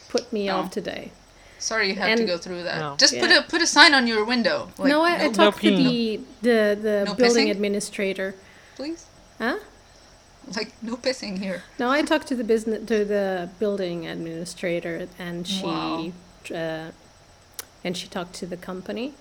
[0.10, 0.58] put me No.
[0.58, 1.12] off today.
[1.60, 2.80] Sorry you have to go through that.
[2.80, 2.96] No.
[2.98, 3.40] Just put Yeah.
[3.40, 4.70] a put a sign on your window.
[4.78, 7.52] Like, no, I, I no, talked to the, the, the No building pissing?
[7.52, 8.36] administrator.
[8.76, 9.06] please.
[9.40, 9.58] Huh?
[10.56, 11.64] Like no pissing here.
[11.80, 16.12] No, I talked to the business to the building administrator, and she Wow.
[16.54, 16.92] uh,
[17.84, 19.14] and she talked to the company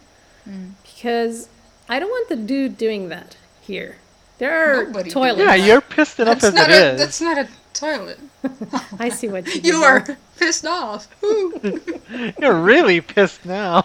[0.49, 0.73] Mm.
[0.83, 1.49] because
[1.89, 3.97] I don't want the dude doing that here.
[4.39, 5.39] There are Nobody toilets.
[5.41, 7.01] Yeah, you're pissed enough That's as not it a is.
[7.01, 8.19] that's not a toilet.
[8.99, 9.91] I see what you did You there.
[9.91, 11.09] are pissed off.
[12.41, 13.85] You're really pissed now.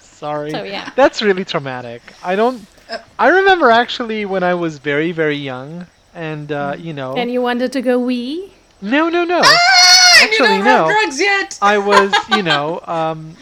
[0.00, 0.50] Sorry.
[0.50, 0.90] So, yeah.
[0.96, 2.02] That's really traumatic.
[2.22, 2.64] I don't.
[2.90, 7.14] Uh, I remember actually when I was very, very young, and uh, you know.
[7.14, 8.52] And you wanted to go wee?
[8.80, 9.40] no, no, no.
[9.44, 10.92] Ah, Actually, you don't have no.
[10.92, 11.58] drugs yet.
[11.62, 13.36] I was, you know, um,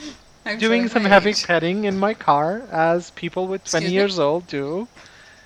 [0.59, 1.47] doing some my heavy age.
[1.47, 3.95] petting in my car, as people with 20 Excuse me?
[3.95, 4.87] years old do,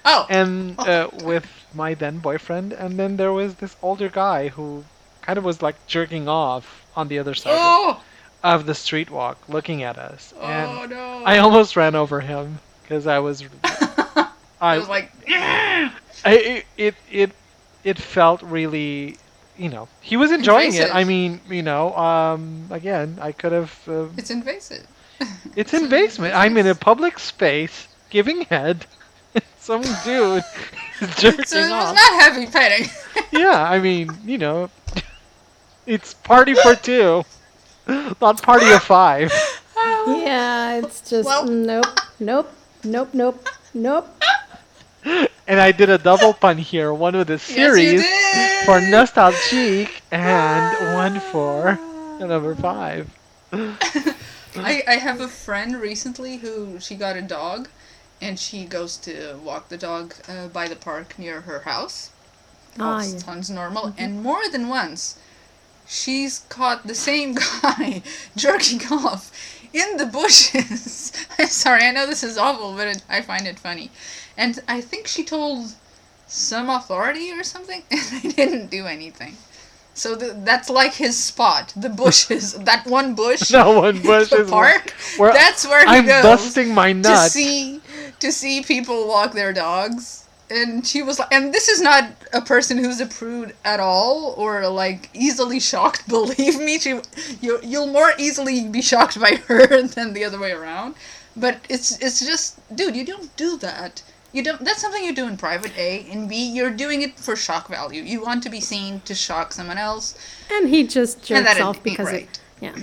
[0.05, 2.73] Oh, and uh, with my then boyfriend.
[2.73, 4.85] And then there was this older guy who
[5.23, 8.03] kind of was like jerking off on the other side oh,
[8.43, 10.33] of the street walk, looking at us.
[10.41, 11.23] and oh no.
[11.25, 13.45] I almost ran over him because I was.
[14.61, 15.91] I was like, I
[16.25, 17.31] it, it it
[17.85, 19.17] it felt really,
[19.59, 20.95] you know, he was enjoying it.
[20.95, 23.79] I mean, you know, um, again, I could have.
[23.87, 24.87] Uh, it's invasive.
[25.57, 26.35] it's investment.
[26.35, 28.87] I'm in a public space giving head.
[29.59, 30.43] Some dude
[31.19, 31.95] jerking So it was off.
[31.95, 32.89] not heavy petting.
[33.31, 34.71] Yeah, I mean, you know,
[35.87, 37.25] it's party for two,
[38.21, 39.33] not party of five.
[40.07, 41.87] Yeah, it's just Well- nope,
[42.21, 42.51] nope,
[42.85, 44.23] nope, nope, nope.
[45.05, 48.65] And I did a double pun here, one with the Yes, you series did.
[48.67, 51.79] for Nostalgique and one for
[52.21, 53.11] number five.
[53.53, 57.69] I, I have a friend recently who she got a dog
[58.25, 62.11] and she goes to walk the dog uh, by the park near her house.
[62.81, 63.19] Ah, yeah.
[63.19, 63.93] sounds normal.
[63.99, 65.19] And more than once,
[65.87, 68.03] she's caught the same guy
[68.35, 69.31] jerking off
[69.75, 71.13] in the bushes.
[71.39, 73.91] I'm sorry, I know this is awful, but it, I find it funny.
[74.39, 75.75] And I think she told
[76.27, 79.37] some authority or something, and they didn't do anything.
[79.93, 83.53] So th- that's like his spot, the bushes, that one bush.
[83.53, 84.91] No one bush the is park.
[85.19, 87.81] where that's where he I'm goes busting my to see
[88.25, 90.25] to see people walk their dogs.
[90.51, 94.35] And she was like, and this is not a person who's a prude at all,
[94.37, 96.09] or like easily shocked.
[96.17, 97.01] Believe me, she
[97.41, 100.95] you you'll more easily be shocked by her than the other way around.
[101.37, 104.03] But it's it's just, dude, you don't do that.
[104.33, 104.61] You don't.
[104.65, 105.73] That's something you do in private.
[105.79, 108.03] A and B, you're doing it for shock value.
[108.03, 110.15] You want to be seen to shock someone else.
[110.53, 112.29] And he just jerks off because right.
[112.29, 112.41] it.
[112.61, 112.77] Yeah.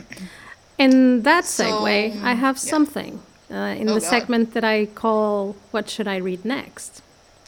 [0.78, 2.72] In that So, segue, I have yeah.
[2.74, 3.22] something
[3.52, 4.10] uh, in Oh, the God.
[4.10, 7.02] segment that I call "What Should I Read Next."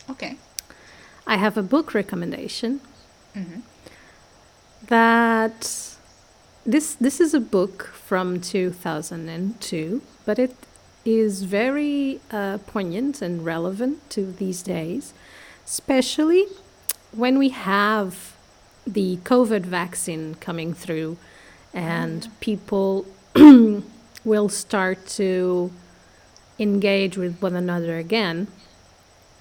[0.10, 0.38] Okay.
[1.26, 2.82] I have a book recommendation
[3.36, 3.62] Mm-hmm.
[4.88, 5.62] that
[6.66, 10.56] this this is a book from 2002, but it
[11.06, 15.14] is very uh, poignant and relevant to these days,
[15.66, 16.45] especially
[17.12, 18.34] when we have
[18.88, 21.18] the COVID vaccine coming through,
[21.74, 23.06] and people
[24.24, 25.72] will start to
[26.64, 28.47] engage with one another again.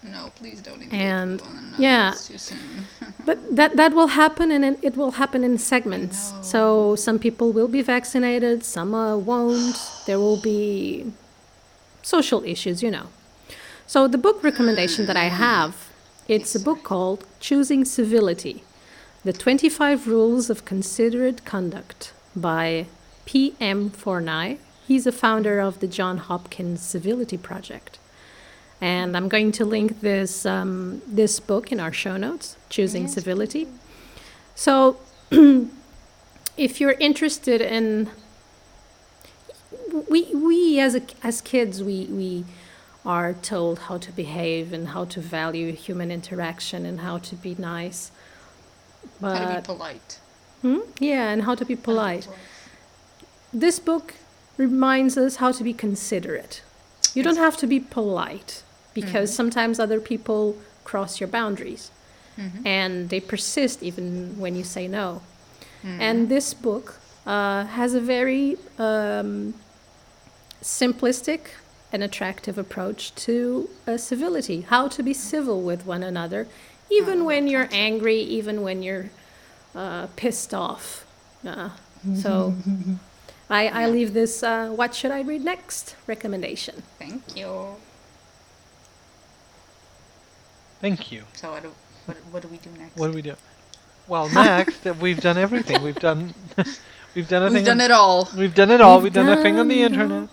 [0.02, 0.82] No, please don't.
[0.82, 1.82] engage And, with one another.
[1.82, 2.10] yeah.
[2.12, 2.58] It's too soon.
[3.28, 6.16] But that that will happen, and it- will happen in segments.
[6.42, 9.76] So some people will be vaccinated, some uh, won't.
[10.06, 10.58] There will be
[12.02, 13.06] social issues, you know.
[13.86, 15.72] So the book recommendation that I have,
[16.26, 18.56] it's a book called Choosing Civility:
[19.24, 22.86] The 25 Rules of Considerate Conduct by
[23.24, 23.90] P.M.
[23.90, 24.58] Forni.
[24.86, 27.98] He's a founder of the John Hopkins Civility Project.
[28.80, 33.14] And I'm going to link this um, this book in our show notes, Choosing Yes,
[33.14, 33.68] Civility.
[34.56, 34.98] So,
[36.56, 38.10] if you're interested in,
[40.10, 42.44] we we as a, as kids we we
[43.06, 47.54] are told how to behave and how to value human interaction and how to be
[47.56, 48.10] nice.
[49.20, 50.18] How to be polite.
[50.62, 50.80] Hmm?
[50.98, 52.28] yeah, and how to be polite.
[53.52, 54.14] This book
[54.56, 56.62] reminds us how to be considerate.
[57.14, 58.62] You don't have to be polite
[58.94, 61.90] because sometimes other people cross your boundaries
[62.64, 65.22] and they persist even when you say no.
[65.84, 69.54] And this book uh, has a very um,
[70.62, 71.40] simplistic
[71.92, 76.46] and attractive approach to uh, civility, how to be civil with one another,
[76.90, 79.10] even when you're angry, even when you're
[79.74, 81.04] uh, pissed off.
[81.46, 81.70] Uh,
[82.14, 82.54] so
[83.52, 86.82] I, I leave this uh, what should I read next recommendation.
[86.98, 87.76] Thank you.
[90.80, 91.24] Thank you.
[91.34, 91.72] So what do,
[92.06, 92.96] what, what do we do next?
[92.96, 93.34] What do we do?
[94.08, 95.82] Well, next we've done everything.
[95.82, 96.34] We've done
[97.14, 97.64] we've done a We've thing.
[97.64, 98.28] done on- it all.
[98.36, 98.96] We've done it all.
[99.00, 100.22] We've We've done a thing on the done it all.
[100.22, 100.28] internet.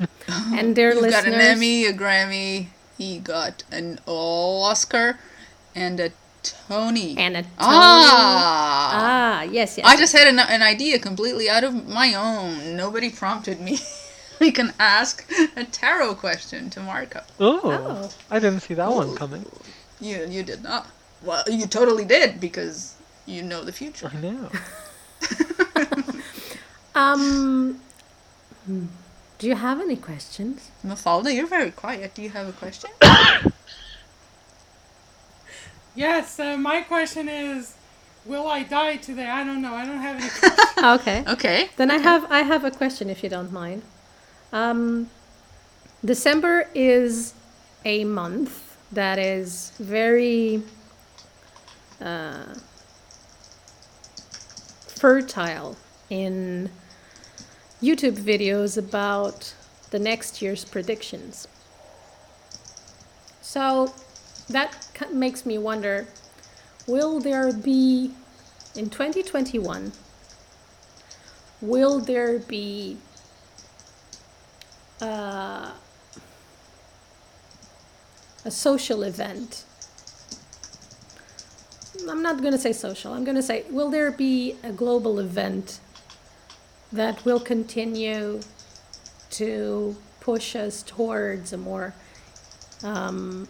[0.54, 2.68] And dear You've listeners, got an Emmy, a Grammy.
[2.96, 5.18] He got an Oscar
[5.74, 6.10] and a
[6.42, 7.16] Tony.
[7.18, 7.52] and a Tony.
[7.58, 8.90] ah.
[8.92, 9.86] Ah, yes, yes.
[9.86, 12.76] I just had an, an idea completely out of my own.
[12.76, 13.78] Nobody prompted me.
[14.40, 17.22] we can ask a tarot question to Marco.
[17.40, 18.10] Oh, Oh.
[18.30, 19.44] I didn't see that one coming.
[20.00, 20.86] You you did not.
[21.22, 22.94] Well, you totally did because
[23.26, 24.10] you know the future.
[24.14, 24.50] I know.
[26.94, 27.80] Um,
[28.66, 28.86] hmm,
[29.38, 30.70] do you have any questions?
[30.84, 32.14] Mafalda, you're very quiet.
[32.14, 32.90] Do you have a question?
[35.98, 37.74] Yes, uh, my question is,
[38.24, 39.28] will I die today?
[39.28, 39.74] I don't know.
[39.74, 40.94] I don't have any.
[41.00, 41.24] Okay.
[41.26, 41.70] Okay.
[41.76, 43.82] Then I have I have a question if you don't mind.
[44.52, 45.10] Um,
[46.04, 47.34] December is
[47.84, 50.62] a month that is very
[52.00, 52.54] uh,
[54.86, 55.76] fertile
[56.10, 56.70] in
[57.82, 59.52] YouTube videos about
[59.90, 61.48] the next year's predictions.
[63.42, 63.92] So
[64.50, 66.06] that makes me wonder
[66.86, 68.12] will there be
[68.74, 69.92] in 2021
[71.60, 72.96] will there be
[75.00, 75.70] uh,
[78.44, 79.64] a social event?
[82.08, 83.12] I'm not going to say social.
[83.12, 85.80] I'm going to say, will there be a global event
[86.92, 88.40] that will continue
[89.30, 91.92] to push us towards a more
[92.82, 93.48] um,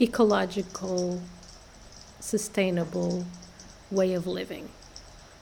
[0.00, 1.20] ecological,
[2.20, 3.26] sustainable
[3.90, 4.68] way of living?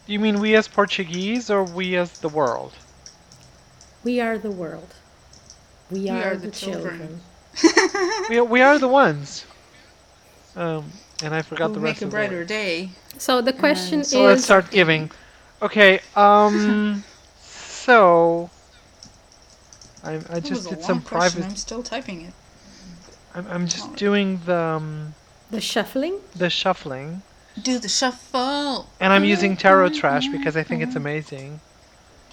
[0.07, 2.73] Do you mean we as Portuguese or we as the world?
[4.05, 4.95] We are the world.
[5.91, 7.21] We, are, the, children.
[8.31, 9.45] we, we are the ones.
[10.57, 10.91] Um,
[11.23, 12.91] and I forgot We'll the make rest a of the brighter day.
[13.19, 15.11] So the question so So let's is start giving.
[15.63, 16.01] Okay.
[16.15, 17.05] Um.
[17.41, 18.51] so.
[20.05, 21.45] I I just did some private.
[21.45, 22.35] I'm still typing it.
[23.39, 23.99] I'm, I'm just Alright.
[23.99, 25.15] doing the um,
[25.51, 26.19] the shuffling.
[26.35, 27.23] the shuffling,
[27.63, 31.61] Do the shuffle and I'm using tarot trash because I think it's amazing.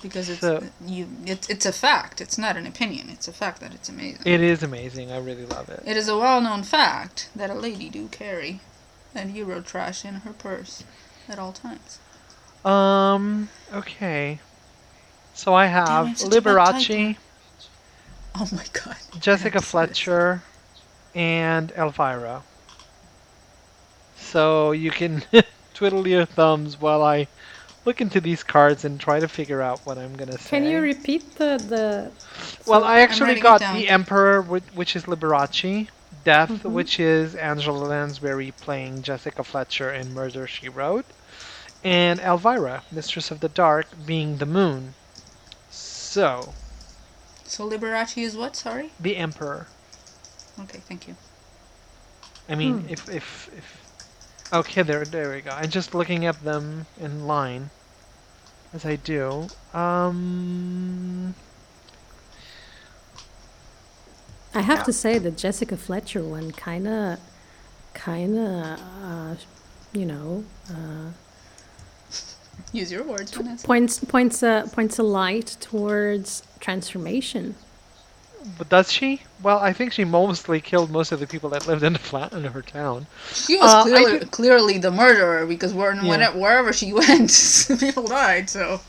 [0.02, 1.08] because it's So- you.
[1.26, 2.20] It's it's a fact.
[2.22, 3.10] It's not an opinion.
[3.10, 4.22] It's a fact that it's amazing.
[4.26, 5.12] It is amazing.
[5.12, 5.84] I really love it.
[5.86, 8.60] It is a well-known fact that a lady do carry
[9.14, 10.84] that Euro trash in her purse
[11.30, 12.00] at all times.
[12.66, 13.50] Um.
[13.72, 14.40] Okay.
[15.36, 17.16] So I have it's such a bad Liberace,
[18.38, 18.98] Oh my god.
[19.20, 20.42] Jessica Yes, Fletcher,
[21.16, 22.44] and Elvira.
[24.18, 25.24] So you can
[25.74, 27.28] twiddle your thumbs while I
[27.86, 30.50] look into these cards and try to figure out what I'm gonna say.
[30.50, 32.12] Can you repeat the the?
[32.66, 35.88] Well, I I'm actually got the Emperor, which is Liberace,
[36.24, 36.72] Death, Mhm.
[36.72, 41.06] which is Angela Lansbury playing Jessica Fletcher in Murder She Wrote,
[41.84, 44.96] and Elvira, Mistress of the Dark, being the Moon.
[45.70, 46.54] So,
[47.46, 48.56] So Liberace is what?
[48.56, 48.92] Sorry.
[49.00, 49.68] the Emperor.
[50.62, 51.16] Okay, thank you.
[52.48, 52.90] I mean, Hmm.
[52.90, 53.82] if if if
[54.54, 55.52] Okay, there, there we go.
[55.52, 57.72] I'm just looking at them in line,
[58.74, 59.48] as I do.
[59.74, 61.34] Um,
[64.54, 67.20] I have to say the Jessica Fletcher one kind of,
[67.94, 69.36] kind of, uh,
[69.94, 71.12] you know, uh,
[72.72, 73.66] Use your words, Vanessa.
[73.66, 77.56] points points a points a light towards transformation.
[78.58, 79.22] But does she?
[79.42, 82.34] Well, I think she mostly killed most of the people that lived in the flat
[82.34, 83.08] in her town.
[83.34, 86.10] She was Uh, clearly, clearly the murderer because where, Yeah.
[86.10, 87.32] whenever, wherever she went,
[87.80, 88.50] people died.
[88.50, 88.82] So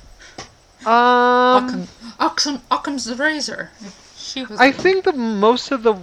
[0.85, 1.89] Um, Occam,
[2.21, 3.71] Occam, Occam's the razor.
[4.17, 4.61] She was.
[4.61, 5.95] I the- think the most of the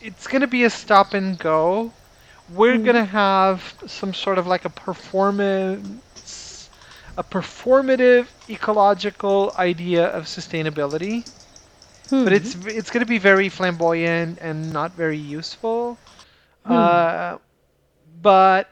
[0.00, 1.92] it's gonna be a stop and go.
[2.48, 6.68] We're gonna have some sort of like a performance,
[7.16, 11.24] a performative ecological idea of sustainability,
[12.22, 16.00] but it's it's gonna be very flamboyant and not very useful.
[16.64, 17.38] Uh,
[18.20, 18.68] but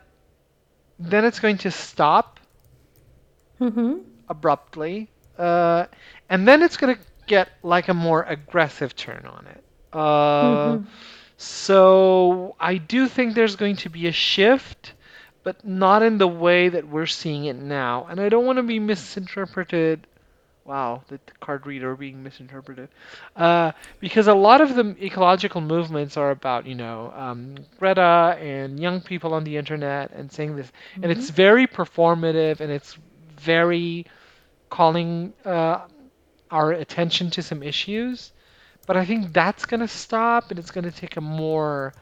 [0.98, 2.40] then it's going to stop
[3.60, 3.98] Mm-hmm.
[4.28, 5.86] abruptly, uh,
[6.28, 9.64] and then it's gonna get like a more aggressive turn on it.
[9.92, 10.78] Uh,
[11.36, 14.94] So I do think there's going to be a shift,
[15.42, 18.06] but not in the way that we're seeing it now.
[18.08, 20.06] And I don't want to be misinterpreted.
[20.68, 22.90] Wow, the card reader being misinterpreted.
[23.34, 28.78] Uh, because a lot of the ecological movements are about, you know, um, Greta and
[28.78, 30.70] young people on the internet and saying this.
[31.02, 32.98] And it's very performative and it's
[33.38, 34.06] very
[34.70, 35.86] calling uh,
[36.50, 38.32] our attention to some issues.
[38.86, 41.94] But I think that's going to stop and it's going to take a more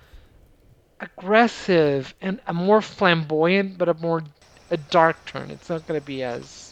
[1.01, 4.23] aggressive and a more flamboyant, but a more
[4.71, 5.51] a dark turn.
[5.51, 6.66] It's not going to be as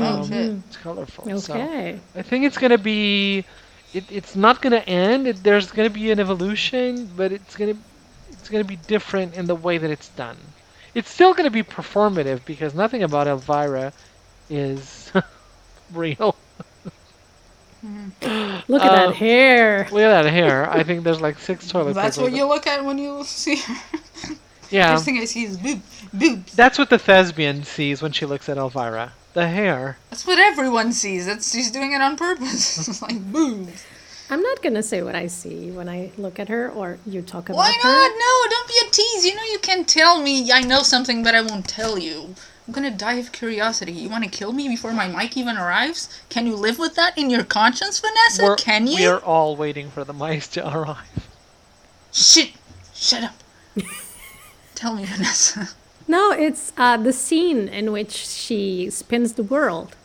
[0.00, 0.80] Oh um, shit!
[0.82, 1.38] colorful.
[1.38, 1.98] So Okay.
[2.14, 3.44] I think it's going to be.
[3.92, 5.26] It, it's not going to end.
[5.26, 7.80] It, there's going to be an evolution, but it's going to
[8.30, 10.36] it's going to be different in the way that it's done.
[10.94, 13.92] It's still going to be performative because nothing about Elvira
[14.50, 15.12] is
[15.92, 16.34] real.
[17.82, 19.88] Look at Uh, that hair.
[19.90, 20.70] Look at that hair.
[20.70, 23.74] I think there's like six toilet That's what you look at when you see her.
[24.70, 25.82] Yeah, First thing I see is boob,
[26.14, 26.56] boobs.
[26.56, 29.12] that's what the thespian sees when she looks at Elvira.
[29.34, 29.96] The hair.
[30.10, 31.26] That's what everyone sees.
[31.26, 32.88] That's she's doing it on purpose.
[32.88, 33.84] it's like boobs.
[34.28, 37.48] I'm not gonna say what I see when I look at her or you talk
[37.48, 37.70] about her.
[37.70, 37.88] Why her.
[37.88, 38.10] not?
[38.10, 39.24] No, don't be a tease.
[39.26, 42.34] You know you can tell me I know something, but I won't tell you.
[42.66, 43.92] I'm gonna die of curiosity.
[43.92, 46.08] You want to kill me before my mic even arrives?
[46.28, 48.44] Can you live with that in your conscience, Vanessa?
[48.44, 48.96] We're, can you?
[48.96, 51.28] We are all waiting for the mice to arrive.
[52.12, 52.52] Shit!
[52.94, 53.34] Shut up.
[54.74, 55.70] tell me, Vanessa.
[56.12, 59.96] No, it's uh, the scene in which she spins the world.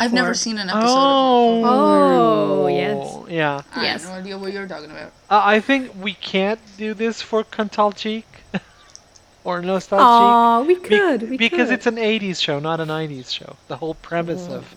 [0.00, 0.84] I've never seen an episode.
[0.88, 1.62] Oh.
[1.64, 3.30] Oh, yes.
[3.30, 3.56] Yeah.
[3.56, 3.64] of.
[3.72, 4.02] I yes.
[4.02, 5.12] have no idea what you're talking about.
[5.30, 8.24] Uh, I think we can't do this for Cantalchik
[9.44, 10.06] or Nostalgic.
[10.06, 11.30] Oh, we Be- could.
[11.30, 11.74] we because could.
[11.74, 13.54] it's an 80s show, not a 90s show.
[13.68, 14.74] The whole premise of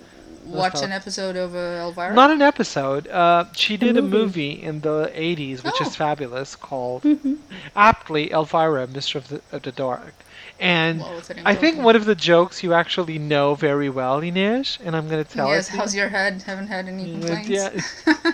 [0.50, 0.86] Watch Nostalgia.
[0.86, 2.14] an episode of uh, Elvira.
[2.14, 3.08] not an episode.
[3.08, 4.18] Uh, she did a movie.
[4.56, 5.86] movie in the 80s, which Oh.
[5.86, 7.36] is fabulous, called Mm-hmm.
[7.76, 10.14] aptly Elvira, Mistress of the, of the Dark.
[10.60, 14.96] And Well, I think one of the jokes you actually know very well, Ines, and
[14.96, 15.72] I'm going to tell yes, it.
[15.74, 16.42] to how's your head?
[16.42, 17.50] Haven't had any complaints.
[17.50, 18.26] Yeah.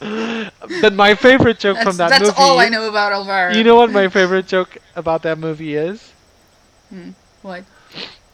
[0.82, 2.34] but my favorite joke That's, from that that's movie.
[2.36, 3.56] all I know about Elvira.
[3.56, 6.12] You know what my favorite joke about that movie is?
[7.42, 7.64] what?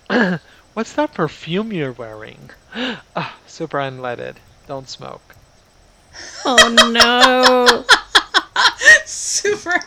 [0.74, 2.50] What's that perfume you're wearing?
[2.74, 4.36] Ah, super unleaded.
[4.66, 5.36] Don't smoke.
[6.44, 6.56] Oh
[6.92, 7.84] no.
[9.04, 9.78] Super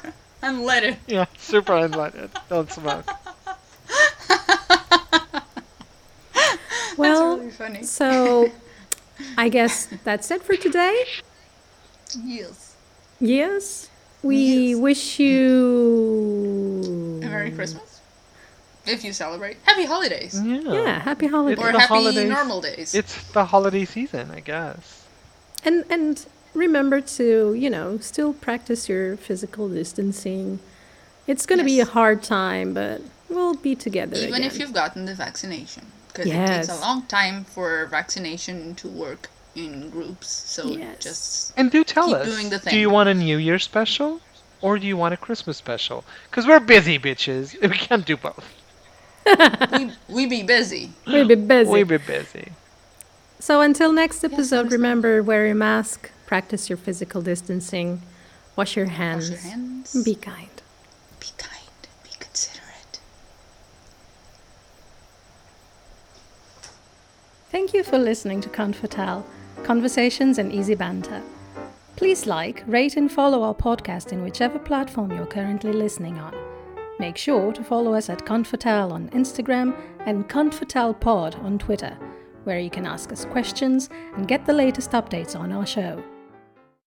[0.42, 0.98] unleaded.
[1.08, 2.30] Yeah, super unleaded.
[2.50, 3.06] Don't smoke.
[6.98, 7.84] well, That's really funny.
[7.84, 8.52] so
[9.38, 11.04] I guess that's it for today.
[12.24, 12.76] Yes.
[13.20, 13.90] Yes.
[14.22, 14.38] We
[14.72, 14.78] Yes.
[14.80, 17.93] wish you A Merry Christmas.
[18.86, 19.58] If you celebrate.
[19.64, 20.40] Happy holidays.
[20.44, 20.60] Yeah.
[20.62, 21.58] Yeah, happy holidays.
[21.64, 22.30] Or happy holidays.
[22.30, 22.94] normal days.
[22.94, 25.06] It's the holiday season, I guess.
[25.64, 30.60] And and remember to, you know, still practice your physical distancing.
[31.28, 34.44] It's going to be a hard time, but we'll be together Even again.
[34.44, 35.86] if you've gotten the vaccination.
[36.10, 40.28] Because it takes a long time for vaccination to work in groups.
[40.28, 40.98] So Yes.
[41.00, 42.28] just And do tell Keep us.
[42.28, 44.20] doing the Do you want a New Year special?
[44.62, 46.04] Or do you want a Christmas special?
[46.30, 47.46] Because we're busy, bitches.
[47.74, 48.46] We can't do both.
[49.72, 50.92] We, we be busy.
[51.08, 51.72] we'll be busy.
[51.72, 52.52] We be busy.
[53.40, 54.72] So until next episode, understand.
[54.72, 58.02] remember wear your mask, practice your physical distancing,
[58.56, 60.04] wash your hands, Wash your hands.
[60.04, 60.62] be kind.
[61.20, 61.60] Be kind.
[62.04, 63.00] Be considerate.
[67.52, 69.26] Thank you for listening to Confatal,
[69.64, 71.22] Conversations and Easy Banter.
[71.96, 76.34] Please like, rate, and follow our podcast in whichever platform you're currently listening on.
[77.04, 79.76] Make sure to follow us at Confatal on Instagram
[80.06, 81.98] and ConfatalPod on Twitter,
[82.46, 86.02] where you can ask us questions and get the latest updates on our show.